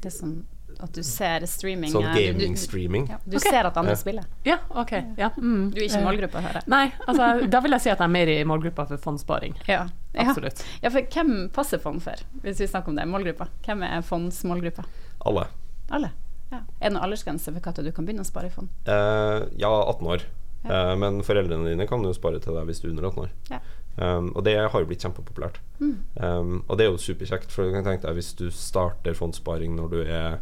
Det 0.01 0.09
er 0.09 0.15
sånn 0.15 0.39
at 0.81 0.93
du 0.95 1.03
ser 1.05 1.43
streaming 1.49 1.91
sånn 1.93 2.07
eh, 2.09 2.15
gaming-streaming. 2.17 3.05
Du, 3.05 3.13
ja, 3.13 3.19
du 3.25 3.35
okay. 3.37 3.53
ser 3.53 3.67
at 3.69 3.77
andre 3.77 3.93
spiller. 3.99 4.25
Ja, 4.47 4.57
OK. 4.69 4.93
Ja. 5.19 5.29
Mm. 5.37 5.69
Du 5.75 5.77
er 5.81 5.85
ikke 5.85 6.01
i 6.01 6.05
målgruppa, 6.05 6.41
hører 6.41 6.61
jeg. 6.61 6.71
Nei, 6.73 6.83
altså, 7.05 7.27
da 7.53 7.61
vil 7.65 7.75
jeg 7.75 7.83
si 7.83 7.91
at 7.91 7.99
jeg 7.99 8.07
er 8.07 8.13
mer 8.15 8.31
i 8.33 8.37
målgruppa 8.47 8.87
for 8.89 9.03
fondssparing. 9.03 9.57
Ja. 9.67 9.83
Ja. 10.15 10.25
Absolutt. 10.25 10.63
ja, 10.81 10.89
for 10.89 11.05
hvem 11.13 11.35
passer 11.53 11.79
fond 11.83 12.01
for, 12.03 12.23
hvis 12.43 12.63
vi 12.63 12.69
snakker 12.71 12.91
om 12.91 12.97
det? 12.99 13.05
Målgruppa. 13.11 13.47
Hvem 13.67 13.85
er 13.87 14.01
fondsmålgruppa? 14.07 14.87
Alle. 15.29 15.47
Alle. 15.93 16.11
Ja. 16.51 16.63
Er 16.79 16.89
det 16.89 16.95
noen 16.97 17.05
aldersgrense 17.05 17.53
for 17.53 17.77
når 17.77 17.87
du 17.87 17.93
kan 17.95 18.07
begynne 18.07 18.25
å 18.25 18.27
spare 18.27 18.49
i 18.49 18.53
fond? 18.53 18.71
Uh, 18.89 19.47
ja, 19.61 19.69
18 19.69 20.09
år. 20.15 20.25
Ja. 20.65 20.71
Uh, 20.71 20.95
men 20.99 21.21
foreldrene 21.25 21.71
dine 21.71 21.87
kan 21.89 22.03
jo 22.05 22.11
spare 22.15 22.41
til 22.43 22.57
deg 22.57 22.67
hvis 22.67 22.81
du 22.81 22.89
er 22.89 22.95
under 22.95 23.07
18 23.11 23.23
år. 23.27 23.31
Ja. 23.53 23.61
Um, 24.01 24.31
og 24.33 24.45
det 24.47 24.55
har 24.57 24.81
jo 24.81 24.87
blitt 24.89 25.03
kjempepopulært. 25.05 25.59
Mm. 25.81 25.97
Um, 26.15 26.53
og 26.65 26.77
det 26.79 26.85
er 26.85 26.89
jo 26.89 27.01
superkjekt, 27.01 27.51
for 27.53 27.67
du 27.67 27.75
kan 27.75 27.85
tenke 27.85 28.07
deg 28.07 28.17
hvis 28.17 28.31
du 28.39 28.47
starter 28.55 29.17
fondssparing 29.17 29.75
når 29.77 29.91
du 29.91 29.99
er 30.01 30.39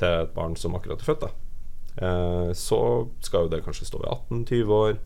til 0.00 0.24
et 0.24 0.34
barn 0.34 0.56
som 0.58 0.74
akkurat 0.78 1.02
er 1.02 1.06
født, 1.06 1.26
da. 1.26 1.30
uh, 2.02 2.50
så 2.58 2.80
skal 3.24 3.46
jo 3.46 3.52
det 3.52 3.62
kanskje 3.66 3.86
stå 3.86 4.02
ved 4.02 4.10
18-20 4.50 4.74
år. 4.80 4.98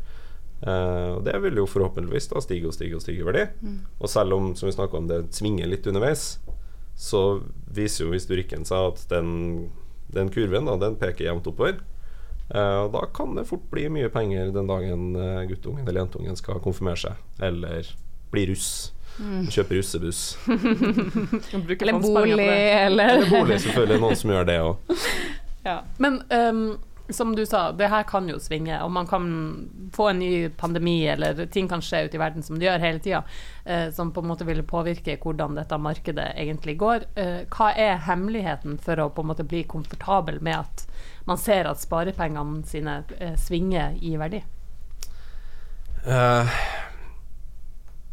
Uh, 0.62 1.18
og 1.18 1.22
det 1.26 1.36
vil 1.42 1.58
jo 1.58 1.68
forhåpentligvis 1.68 2.30
da 2.30 2.40
stige 2.44 2.70
og 2.70 2.76
stige 2.76 2.96
og 2.96 3.04
stige 3.04 3.20
i 3.20 3.28
verdi. 3.28 3.46
Mm. 3.60 3.78
Og 3.98 4.08
selv 4.08 4.38
om 4.38 4.52
som 4.56 4.70
vi 4.70 4.88
om 4.96 5.08
det 5.10 5.24
svinger 5.36 5.68
litt 5.68 5.88
underveis, 5.90 6.38
så 6.96 7.42
viser 7.72 8.06
jo 8.06 8.14
historikken 8.14 8.64
seg 8.68 8.92
at 8.92 9.04
den, 9.10 9.72
den 10.12 10.30
kurven 10.32 10.68
da, 10.70 10.78
den 10.80 10.96
peker 11.00 11.28
jevnt 11.28 11.48
oppover. 11.50 11.80
Eh, 12.54 12.78
og 12.84 12.92
da 12.92 13.06
kan 13.16 13.36
det 13.36 13.46
fort 13.48 13.64
bli 13.72 13.86
mye 13.92 14.10
penger 14.12 14.50
den 14.52 14.68
dagen 14.68 15.12
eh, 15.16 15.44
guttungen 15.48 15.86
eller 15.86 16.04
jentungen 16.04 16.36
skal 16.36 16.60
konfirmere 16.64 17.00
seg, 17.00 17.22
eller 17.40 17.88
bli 18.32 18.46
russ. 18.52 18.92
Mm. 19.20 19.46
Kjøpe 19.52 19.76
russebuss. 19.76 20.20
Eller 21.52 21.98
bolig, 22.00 22.46
eller 22.48 23.10
Eller 23.12 23.26
bolig, 23.28 23.58
selvfølgelig. 23.60 23.98
Noen 24.00 24.16
som 24.16 24.30
gjør 24.32 24.46
det 24.48 24.54
òg. 24.64 24.94
ja. 25.68 25.74
Men 26.00 26.16
ehm, 26.32 26.62
som 27.12 27.34
du 27.36 27.44
sa, 27.46 27.70
det 27.72 27.88
her 27.92 28.04
kan 28.08 28.28
jo 28.30 28.38
svinge, 28.40 28.76
og 28.84 28.90
man 28.94 29.06
kan 29.06 29.26
få 29.94 30.08
en 30.10 30.18
ny 30.22 30.48
pandemi, 30.48 31.06
eller 31.08 31.46
ting 31.46 31.68
kan 31.68 31.82
skje 31.84 32.04
ute 32.06 32.18
i 32.18 32.22
verden 32.22 32.42
som 32.42 32.58
det 32.58 32.68
gjør 32.68 32.84
hele 32.84 33.02
tida, 33.02 33.22
eh, 33.64 33.88
som 33.94 34.12
på 34.12 34.22
en 34.22 34.30
måte 34.32 34.46
vil 34.48 34.62
påvirke 34.66 35.18
hvordan 35.22 35.58
dette 35.58 35.78
markedet 35.78 36.32
egentlig 36.36 36.76
går. 36.80 37.08
Eh, 37.16 37.42
hva 37.52 37.72
er 37.76 38.02
hemmeligheten 38.08 38.78
for 38.82 39.00
å 39.00 39.10
på 39.12 39.24
en 39.24 39.32
måte 39.32 39.46
bli 39.48 39.64
komfortabel 39.68 40.40
med 40.40 40.62
at 40.64 40.86
man 41.28 41.38
ser 41.38 41.68
at 41.70 41.80
sparepengene 41.82 42.64
sine 42.66 43.02
eh, 43.18 43.36
svinger 43.38 43.98
i 44.02 44.16
verdi? 44.20 44.42
Eh, 46.02 46.58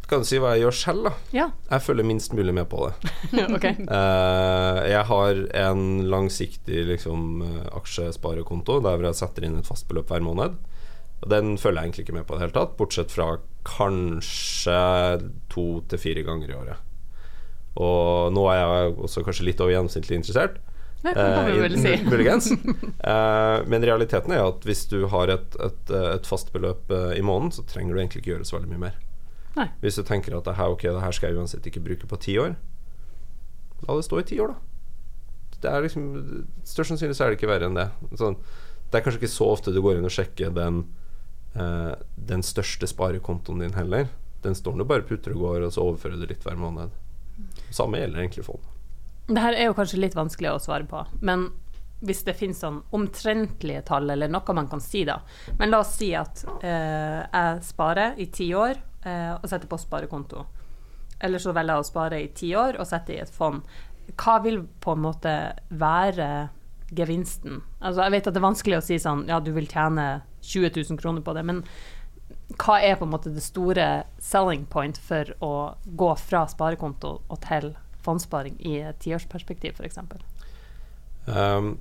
kan 0.09 0.25
si 0.27 0.39
hva 0.41 0.55
jeg 0.55 0.65
gjør 0.65 0.75
selv, 0.75 1.07
da? 1.07 1.11
Ja, 1.35 1.45
Jeg 1.69 1.85
følger 1.85 2.07
minst 2.07 2.33
mulig 2.35 2.53
med 2.55 2.67
på 2.71 2.87
det. 2.87 3.11
okay. 3.55 3.75
uh, 3.85 4.81
jeg 4.89 5.05
har 5.11 5.43
en 5.61 5.85
langsiktig 6.09 6.83
liksom, 6.89 7.43
eh, 7.45 7.69
aksjesparekonto 7.77 8.79
der 8.85 8.97
hvor 8.97 9.09
jeg 9.09 9.19
setter 9.21 9.47
inn 9.47 9.59
et 9.59 9.69
fast 9.69 9.87
beløp 9.89 10.11
hver 10.11 10.25
måned. 10.25 10.57
Og 11.19 11.31
Den 11.31 11.57
følger 11.59 11.81
jeg 11.81 11.89
egentlig 11.89 12.07
ikke 12.07 12.17
med 12.19 12.27
på 12.27 12.35
i 12.35 12.39
det 12.39 12.47
hele 12.47 12.57
tatt, 12.57 12.77
bortsett 12.79 13.11
fra 13.11 13.33
kanskje 13.67 14.79
to 15.51 15.67
til 15.91 16.01
fire 16.01 16.23
ganger 16.25 16.51
i 16.53 16.57
året. 16.57 16.85
Og 17.79 18.33
nå 18.33 18.45
er 18.51 18.59
jeg 18.59 18.95
også 19.05 19.23
kanskje 19.27 19.45
litt 19.47 19.61
over 19.63 19.75
gjennomsnittlig 19.75 20.19
interessert. 20.21 20.57
Det 21.03 21.13
kan 21.15 21.45
vi 21.47 21.57
Eh, 21.57 21.61
vel 21.63 21.77
si. 21.79 21.93
Muligens. 22.11 22.49
Men 23.71 23.85
realiteten 23.87 24.33
er 24.35 24.47
at 24.47 24.65
hvis 24.67 24.85
du 24.91 25.05
har 25.11 25.31
et, 25.31 25.59
et, 25.63 25.93
et 26.15 26.27
fast 26.27 26.51
beløp 26.55 26.91
i 27.15 27.21
måneden, 27.21 27.53
så 27.55 27.63
trenger 27.67 27.93
du 27.93 28.01
egentlig 28.01 28.23
ikke 28.23 28.33
gjøre 28.33 28.47
så 28.47 28.57
veldig 28.57 28.73
mye 28.73 28.85
mer. 28.89 28.97
Nei. 29.57 29.67
Hvis 29.81 29.97
du 29.97 30.03
tenker 30.05 30.35
at 30.37 30.47
det 30.47 30.55
her, 30.59 30.73
okay, 30.73 30.91
det 30.93 31.03
her 31.03 31.15
skal 31.15 31.31
jeg 31.31 31.41
uansett 31.41 31.65
ikke 31.69 31.83
bruke 31.83 32.09
på 32.09 32.19
ti 32.21 32.37
år, 32.41 32.55
la 33.87 33.95
det 33.95 34.05
stå 34.05 34.21
i 34.21 34.27
ti 34.27 34.39
år, 34.43 34.53
da. 34.53 34.65
Det 35.59 35.67
er 35.67 35.83
liksom 35.83 36.03
Størst 36.63 36.93
sannsynlig 36.93 37.17
så 37.17 37.25
er 37.25 37.33
det 37.33 37.39
ikke 37.39 37.49
verre 37.49 37.67
enn 37.67 37.75
det. 37.75 37.89
Sånn, 38.19 38.37
det 38.89 38.99
er 38.99 39.03
kanskje 39.03 39.19
ikke 39.19 39.33
så 39.33 39.49
ofte 39.51 39.73
du 39.75 39.81
går 39.83 39.99
inn 39.99 40.07
og 40.07 40.13
sjekker 40.13 40.53
den, 40.55 40.85
eh, 41.53 41.93
den 42.31 42.45
største 42.45 42.87
sparekontoen 42.87 43.65
din 43.65 43.75
heller. 43.75 44.07
Den 44.45 44.55
står 44.55 44.77
nå 44.79 44.87
bare 44.87 45.03
putter 45.07 45.35
og 45.35 45.43
går, 45.43 45.65
og 45.67 45.73
så 45.75 45.83
overfører 45.83 46.21
du 46.21 46.29
litt 46.29 46.45
hver 46.47 46.59
måned. 46.59 46.95
Samme 47.75 47.99
gjelder 47.99 48.23
egentlig 48.23 48.45
fond. 48.47 48.63
Det 49.29 49.43
her 49.43 49.57
er 49.57 49.67
jo 49.67 49.75
kanskje 49.77 49.99
litt 49.99 50.15
vanskelig 50.17 50.55
å 50.55 50.61
svare 50.63 50.87
på, 50.89 51.03
men 51.21 51.49
hvis 51.99 52.23
det 52.27 52.35
finnes 52.39 52.61
sånn 52.63 52.79
omtrentlige 52.95 53.81
tall, 53.89 54.09
eller 54.09 54.31
noe 54.31 54.55
man 54.55 54.69
kan 54.71 54.81
si, 54.83 55.03
da. 55.07 55.19
Men 55.59 55.73
la 55.73 55.81
oss 55.83 55.97
si 55.99 56.13
at 56.15 56.45
eh, 56.63 57.19
jeg 57.25 57.65
sparer 57.67 58.19
i 58.19 58.29
ti 58.31 58.51
år 58.55 58.77
eh, 59.03 59.33
og 59.35 59.47
setter 59.49 59.67
på 59.67 59.79
sparekonto. 59.81 60.45
Eller 61.19 61.43
så 61.43 61.51
velger 61.55 61.75
jeg 61.75 61.83
å 61.83 61.89
spare 61.89 62.21
i 62.23 62.31
ti 62.35 62.53
år 62.55 62.79
og 62.79 62.87
sette 62.87 63.15
i 63.15 63.19
et 63.19 63.33
fond. 63.33 63.59
Hva 64.15 64.39
vil 64.45 64.63
på 64.81 64.95
en 64.95 65.03
måte 65.03 65.35
være 65.69 66.29
gevinsten? 66.95 67.59
Altså, 67.79 68.05
jeg 68.05 68.15
vet 68.15 68.29
at 68.29 68.35
det 68.35 68.41
er 68.41 68.47
vanskelig 68.47 68.79
å 68.79 68.85
si 68.85 68.99
sånn 69.01 69.27
ja, 69.29 69.41
du 69.43 69.51
vil 69.53 69.67
tjene 69.69 70.21
20 70.39 70.71
000 70.79 71.01
kroner 71.01 71.25
på 71.25 71.35
det, 71.35 71.43
men 71.45 71.65
hva 72.57 72.79
er 72.81 72.95
på 72.97 73.05
en 73.05 73.11
måte 73.11 73.31
det 73.33 73.43
store 73.45 73.89
selling 74.23 74.63
point 74.71 74.97
for 74.97 75.35
å 75.45 75.53
gå 75.83 76.09
fra 76.17 76.47
sparekonto 76.49 77.19
og 77.21 77.41
til 77.45 77.73
fondssparing 78.05 78.55
i 78.65 78.79
et 78.89 78.97
tiårsperspektiv, 79.03 79.77
f.eks.? 79.77 79.99
Um, 81.27 81.75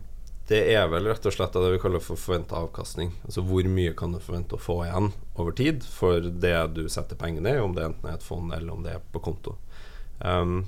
det 0.48 0.62
er 0.72 0.86
vel 0.88 1.04
rett 1.10 1.26
og 1.28 1.34
slett 1.34 1.52
det 1.52 1.70
vi 1.74 1.80
kaller 1.82 2.00
for 2.00 2.16
forventa 2.16 2.56
avkastning. 2.62 3.10
Altså 3.26 3.42
hvor 3.44 3.66
mye 3.68 3.92
kan 3.96 4.14
du 4.14 4.20
forvente 4.22 4.56
å 4.56 4.62
få 4.62 4.78
igjen 4.86 5.10
over 5.36 5.52
tid 5.56 5.84
for 5.84 6.24
det 6.24 6.56
du 6.72 6.86
setter 6.88 7.20
pengene 7.20 7.52
i, 7.52 7.60
om 7.60 7.74
det 7.76 7.84
enten 7.84 8.08
er 8.08 8.16
et 8.16 8.24
fond 8.24 8.54
eller 8.56 8.72
om 8.72 8.86
det 8.86 8.96
er 8.96 9.04
på 9.12 9.20
konto. 9.24 9.58
Um, 10.24 10.62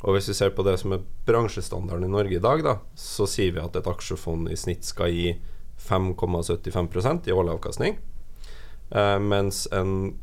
og 0.00 0.16
hvis 0.16 0.30
vi 0.30 0.38
ser 0.38 0.54
på 0.56 0.64
det 0.64 0.78
som 0.80 0.96
er 0.96 1.04
bransjestandarden 1.28 2.08
i 2.08 2.14
Norge 2.14 2.38
i 2.38 2.42
dag, 2.42 2.64
da, 2.64 2.78
så 2.96 3.28
sier 3.28 3.52
vi 3.52 3.60
at 3.60 3.76
et 3.76 3.92
aksjefond 3.92 4.48
i 4.48 4.56
snitt 4.56 4.88
skal 4.88 5.12
gi 5.12 5.34
5,75% 5.84 7.28
i 7.28 7.36
årlig 7.36 7.58
avkastning. 7.58 8.00
Uh, 8.88 9.18
mens 9.20 9.66
en 9.74 10.14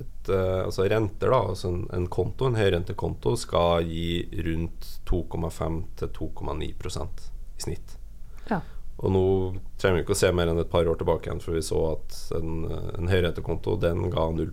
et, 0.00 0.28
uh, 0.32 0.64
altså 0.64 0.88
renter, 0.88 1.28
da, 1.28 1.42
altså 1.52 1.68
en, 1.68 1.82
en 1.92 2.08
konto, 2.10 2.48
en 2.48 2.56
høyrentekonto, 2.56 3.36
skal 3.36 3.84
gi 3.84 4.22
rundt 4.48 4.94
2,5 5.10 5.82
til 6.00 6.16
2,9% 6.16 7.28
i 7.28 7.66
snitt. 7.68 7.98
Ja. 8.50 8.60
Og 9.02 9.12
nå 9.14 9.24
trenger 9.80 9.98
vi 9.98 10.04
ikke 10.04 10.14
å 10.14 10.20
se 10.20 10.30
mer 10.34 10.50
enn 10.52 10.60
et 10.62 10.70
par 10.70 10.86
år 10.86 10.98
tilbake 11.00 11.28
igjen, 11.28 11.42
for 11.42 11.56
vi 11.56 11.64
så 11.64 11.80
at 11.94 12.18
en, 12.38 12.66
en 12.70 13.10
høyrentekonto 13.10 13.78
den 13.82 14.08
ga 14.12 14.28
0 14.30 14.52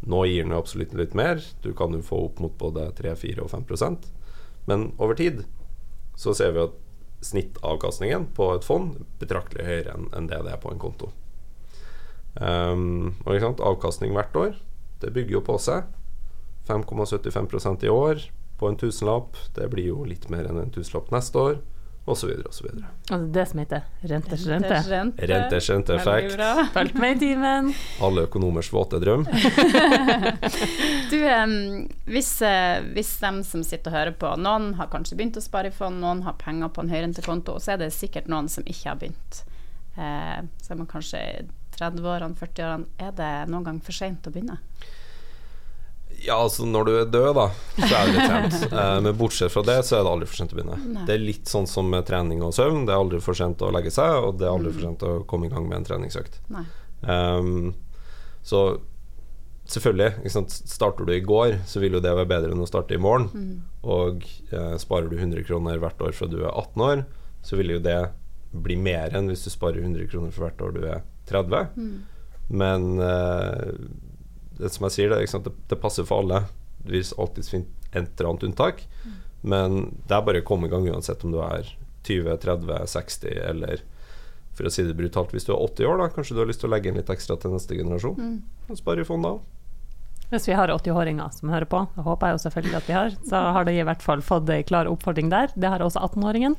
Nå 0.00 0.22
gir 0.24 0.46
den 0.46 0.56
absolutt 0.56 0.94
litt 0.96 1.14
mer. 1.14 1.42
Du 1.60 1.74
kan 1.76 1.92
jo 1.92 2.00
få 2.02 2.22
opp 2.30 2.38
mot 2.40 2.54
både 2.58 2.86
3, 2.96 3.12
4 3.20 3.44
og 3.44 3.50
5% 3.52 4.06
Men 4.64 4.92
over 4.96 5.14
tid 5.18 5.44
så 6.16 6.32
ser 6.36 6.54
vi 6.56 6.64
at 6.64 6.78
snittavkastningen 7.20 8.30
på 8.36 8.46
et 8.54 8.64
fond 8.64 8.94
betraktelig 9.20 9.66
høyere 9.66 9.94
enn 9.94 10.08
en 10.16 10.28
det 10.30 10.40
det 10.46 10.54
er 10.54 10.60
på 10.62 10.72
en 10.72 10.80
konto. 10.80 11.10
Um, 12.40 13.16
og 13.26 13.34
ikke 13.34 13.44
sant, 13.44 13.64
Avkastning 13.64 14.14
hvert 14.16 14.36
år, 14.36 14.54
det 15.02 15.12
bygger 15.16 15.38
jo 15.38 15.44
på 15.44 15.56
seg. 15.60 15.88
5,75% 16.68 17.84
i 17.84 17.92
år 17.92 18.24
på 18.60 18.68
en 18.68 18.78
tusenlapp. 18.80 19.36
Det 19.56 19.68
blir 19.72 19.90
jo 19.90 20.04
litt 20.08 20.28
mer 20.32 20.48
enn 20.48 20.60
en 20.62 20.72
tusenlapp 20.72 21.10
neste 21.12 21.40
år, 21.40 21.60
osv. 22.12 22.30
osv. 22.48 22.66
Altså 23.10 23.26
det 23.34 23.44
som 23.50 23.62
heter 23.62 23.86
renters 24.12 24.46
rente. 24.50 24.80
Rente. 24.90 25.28
Renters 25.30 25.70
rente 25.70 25.96
effekt. 25.96 26.36
Fulgt 26.76 26.98
med 27.00 27.16
i 27.16 27.20
timen. 27.24 27.72
Alle 28.04 28.26
økonomers 28.28 28.72
våte 28.74 29.00
drøm. 29.02 29.26
Du, 31.10 31.18
hvis, 32.06 32.28
eh, 32.46 32.82
hvis 32.94 33.10
de 33.18 33.30
som 33.46 33.62
sitter 33.66 33.90
og 33.90 33.96
hører 33.96 34.14
på, 34.18 34.28
noen 34.38 34.74
har 34.78 34.90
kanskje 34.92 35.16
begynt 35.18 35.38
å 35.40 35.42
spare 35.42 35.72
i 35.72 35.74
fond, 35.74 35.98
noen 36.02 36.22
har 36.22 36.36
penger 36.38 36.70
på 36.70 36.84
en 36.84 36.92
høyrentekonto, 36.92 37.56
så 37.62 37.74
er 37.74 37.80
det 37.82 37.90
sikkert 37.94 38.30
noen 38.30 38.46
som 38.52 38.66
ikke 38.66 38.92
har 38.92 39.00
begynt. 39.00 39.40
Eh, 39.98 40.38
så 40.62 40.74
er 40.74 40.78
man 40.78 40.90
kanskje 40.90 41.18
i 41.18 41.32
30-årene, 41.80 42.38
40-årene. 42.38 42.88
Er 43.02 43.14
det 43.18 43.32
noen 43.50 43.66
gang 43.66 43.82
for 43.84 43.96
seint 43.96 44.26
å 44.28 44.34
begynne? 44.34 44.60
Ja, 46.20 46.36
altså 46.36 46.66
når 46.68 46.86
du 46.86 46.92
er 46.98 47.08
død, 47.08 47.30
da, 47.38 47.46
så 47.78 47.88
er 47.88 48.08
det 48.08 48.14
litt 48.14 48.32
sent. 48.32 48.66
Eh, 48.80 48.96
men 49.04 49.16
bortsett 49.16 49.52
fra 49.52 49.62
det, 49.66 49.78
så 49.88 49.96
er 49.98 50.04
det 50.04 50.12
aldri 50.12 50.28
for 50.28 50.40
sent 50.40 50.52
å 50.54 50.58
begynne. 50.58 50.76
Nei. 50.94 51.04
Det 51.08 51.16
er 51.16 51.24
litt 51.24 51.50
sånn 51.50 51.68
som 51.70 51.88
med 51.90 52.06
trening 52.08 52.44
og 52.44 52.52
søvn. 52.56 52.84
Det 52.88 52.94
er 52.94 53.00
aldri 53.00 53.22
for 53.24 53.38
sent 53.38 53.64
å 53.64 53.72
legge 53.74 53.92
seg, 53.94 54.18
og 54.20 54.36
det 54.40 54.46
er 54.46 54.52
aldri 54.52 54.74
for 54.74 54.86
sent 54.88 55.06
å 55.06 55.14
komme 55.30 55.48
i 55.48 55.52
gang 55.52 55.66
med 55.68 55.80
en 55.80 55.88
treningsøkt. 55.88 56.40
Ehm, 57.08 57.72
så 58.46 58.62
selvfølgelig, 59.70 60.30
starter 60.50 61.06
du 61.06 61.14
i 61.14 61.24
går, 61.24 61.60
så 61.66 61.82
vil 61.82 61.96
jo 61.96 62.02
det 62.04 62.12
være 62.16 62.30
bedre 62.30 62.54
enn 62.54 62.64
å 62.64 62.68
starte 62.68 62.96
i 62.96 63.02
morgen. 63.02 63.28
Mm. 63.32 63.56
Og 63.96 64.24
eh, 64.52 64.76
sparer 64.82 65.10
du 65.10 65.16
100 65.18 65.46
kroner 65.48 65.80
hvert 65.82 66.04
år 66.04 66.16
fra 66.16 66.28
du 66.30 66.40
er 66.42 66.50
18 66.52 66.86
år, 66.86 67.04
så 67.46 67.58
vil 67.60 67.76
jo 67.76 67.82
det 67.84 68.00
bli 68.50 68.76
mer 68.76 69.14
enn 69.14 69.30
hvis 69.30 69.46
du 69.46 69.52
sparer 69.52 69.82
100 69.84 70.10
kroner 70.10 70.34
for 70.34 70.48
hvert 70.48 70.64
år 70.66 70.74
du 70.76 70.82
er 70.84 71.04
30. 71.30 71.76
Mm. 71.78 71.92
Men 72.60 72.88
eh, 73.06 73.66
det 74.60 74.72
som 74.74 74.86
jeg 74.88 74.96
sier, 74.96 75.12
det? 75.12 75.26
Det, 75.26 75.54
det 75.70 75.80
passer 75.82 76.06
for 76.08 76.24
alle. 76.24 76.44
Det 76.84 76.94
vil 76.94 77.12
alltid 77.18 77.50
finne 77.50 77.78
et 77.90 78.04
eller 78.04 78.30
annet 78.30 78.48
unntak. 78.50 78.84
Men 79.40 79.80
det 80.06 80.16
er 80.16 80.26
bare 80.26 80.42
å 80.42 80.46
komme 80.46 80.68
i 80.68 80.72
gang 80.72 80.86
uansett 80.88 81.24
om 81.24 81.32
du 81.32 81.40
er 81.44 81.68
20, 82.06 82.36
30, 82.42 82.76
60 82.92 83.40
eller 83.50 83.82
for 84.56 84.68
å 84.68 84.72
si 84.72 84.84
det 84.84 84.96
brutalt, 84.98 85.32
hvis 85.32 85.46
du 85.46 85.54
er 85.54 85.62
80 85.62 85.88
år, 85.88 86.00
da 86.00 86.10
kanskje 86.12 86.34
du 86.36 86.42
har 86.42 86.48
lyst 86.50 86.60
til 86.60 86.68
å 86.68 86.74
legge 86.74 86.90
inn 86.90 86.98
litt 86.98 87.10
ekstra 87.12 87.36
til 87.40 87.54
neste 87.54 87.76
generasjon. 87.78 88.18
Mm. 88.18 88.76
Spare 88.76 89.04
i 89.04 89.08
fond 89.08 89.24
da. 89.24 89.36
Hvis 90.30 90.46
vi 90.46 90.54
har 90.54 90.70
80-åringer 90.70 91.32
som 91.34 91.50
hører 91.50 91.66
på, 91.66 91.80
det 91.96 92.04
håper 92.06 92.28
jeg 92.28 92.36
jo 92.36 92.42
selvfølgelig 92.44 92.76
at 92.78 92.88
vi 92.88 92.94
har, 92.94 93.14
så 93.26 93.38
har 93.56 93.66
de 93.66 93.72
i 93.74 93.84
hvert 93.86 94.04
fall 94.04 94.20
fått 94.22 94.50
ei 94.54 94.62
klar 94.62 94.86
oppfordring 94.86 95.30
der. 95.32 95.50
Det 95.58 95.72
har 95.72 95.82
også 95.82 96.02
18-åringen. 96.06 96.54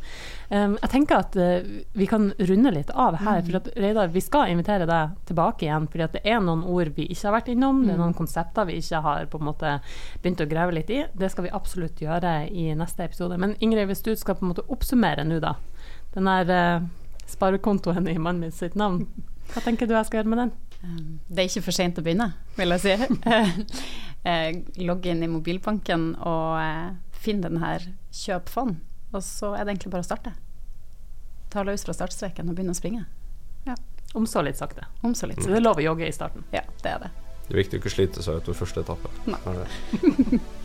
Um, 0.50 0.74
jeg 0.82 0.92
tenker 0.92 1.22
at 1.22 1.38
uh, 1.40 1.70
vi 1.96 2.08
kan 2.12 2.34
runde 2.36 2.74
litt 2.76 2.92
av 2.92 3.22
her, 3.22 3.40
for 3.48 3.62
at 3.62 3.70
Reidar, 3.80 4.12
vi 4.12 4.24
skal 4.24 4.52
invitere 4.52 4.90
deg 4.90 5.14
tilbake 5.30 5.68
igjen. 5.68 5.88
fordi 5.88 6.04
at 6.04 6.18
det 6.18 6.24
er 6.28 6.44
noen 6.44 6.66
ord 6.68 6.92
vi 6.98 7.08
ikke 7.08 7.30
har 7.30 7.38
vært 7.38 7.52
innom, 7.54 7.80
det 7.86 7.96
er 7.96 8.02
noen 8.02 8.18
konsepter 8.18 8.68
vi 8.68 8.82
ikke 8.82 9.04
har 9.06 9.30
på 9.32 9.40
en 9.40 9.48
måte 9.48 9.78
begynt 10.22 10.44
å 10.44 10.50
grave 10.52 10.76
litt 10.76 10.92
i. 10.92 11.06
Det 11.14 11.32
skal 11.32 11.48
vi 11.48 11.56
absolutt 11.56 12.04
gjøre 12.04 12.34
i 12.52 12.74
neste 12.76 13.08
episode. 13.08 13.40
Men 13.40 13.56
Ingrid, 13.64 13.88
hvis 13.88 14.04
du 14.04 14.12
skal 14.20 14.36
på 14.36 14.44
en 14.44 14.52
måte 14.52 14.68
oppsummere 14.68 15.24
nå, 15.28 15.40
da. 15.40 15.56
Den 16.12 16.28
der 16.28 16.52
uh, 16.52 16.90
sparekontoen 17.32 18.12
i 18.12 18.20
mannen 18.20 18.44
min 18.44 18.52
sitt 18.52 18.76
navn. 18.76 19.06
Hva 19.54 19.64
tenker 19.64 19.88
du 19.88 19.96
jeg 19.96 20.12
skal 20.12 20.22
gjøre 20.22 20.36
med 20.36 20.44
den? 20.46 20.54
Um, 20.84 21.20
Det 21.30 21.44
er 21.44 21.50
ikke 21.50 21.64
for 21.68 21.78
sent 21.78 22.00
å 22.02 22.04
begynne, 22.06 22.32
vil 22.58 22.76
jeg 22.78 22.86
si. 22.86 22.96
Eh, 24.22 24.52
Logg 24.86 25.08
inn 25.10 25.24
i 25.26 25.28
mobilbanken 25.28 26.12
og 26.30 26.60
eh, 26.62 26.92
finn 27.24 27.40
den 27.42 27.58
her 27.58 27.82
kjøp 28.14 28.52
fond, 28.54 28.76
og 29.10 29.24
så 29.26 29.56
er 29.58 29.66
det 29.66 29.74
egentlig 29.74 29.94
bare 29.96 30.06
å 30.06 30.10
starte. 30.12 30.34
Ta 31.50 31.64
løs 31.66 31.82
fra 31.88 31.96
startstreken 31.98 32.52
og 32.52 32.54
begynne 32.54 32.76
å 32.76 32.78
springe. 32.78 33.08
Om 34.14 34.28
så 34.30 34.44
litt 34.46 34.62
sakte. 34.62 34.86
Om 35.02 35.16
så 35.18 35.26
litt. 35.26 35.42
Så 35.42 35.50
det 35.50 35.58
er 35.58 35.66
lov 35.66 35.82
å 35.82 35.88
jogge 35.88 36.06
i 36.06 36.14
starten. 36.14 36.46
Ja, 36.54 36.62
det 36.84 36.94
er 36.94 37.06
det. 37.08 37.12
Det 37.48 37.56
er 37.56 37.62
viktig 37.64 37.80
å 37.80 37.82
ikke 37.82 37.96
slite 37.96 38.22
seg 38.22 38.38
ut 38.42 38.52
ved 38.52 38.62
første 38.62 38.84
etappe. 38.86 39.10
Nei. 39.26 40.42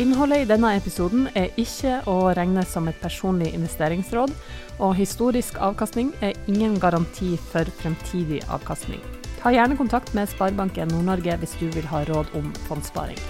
Innholdet 0.00 0.46
i 0.46 0.48
denne 0.48 0.70
episoden 0.78 1.26
er 1.36 1.50
ikke 1.60 1.98
å 2.08 2.30
regne 2.32 2.62
som 2.64 2.86
et 2.88 2.96
personlig 3.02 3.50
investeringsråd, 3.52 4.32
og 4.80 4.94
historisk 4.96 5.58
avkastning 5.60 6.14
er 6.24 6.38
ingen 6.48 6.78
garanti 6.80 7.34
for 7.50 7.68
fremtidig 7.82 8.40
avkastning. 8.48 9.02
Ta 9.42 9.52
gjerne 9.52 9.76
kontakt 9.76 10.14
med 10.16 10.32
Sparebanken 10.32 10.88
Nord-Norge 10.94 11.36
hvis 11.42 11.52
du 11.60 11.68
vil 11.76 11.92
ha 11.92 12.00
råd 12.08 12.32
om 12.40 12.48
fondssparing. 12.70 13.20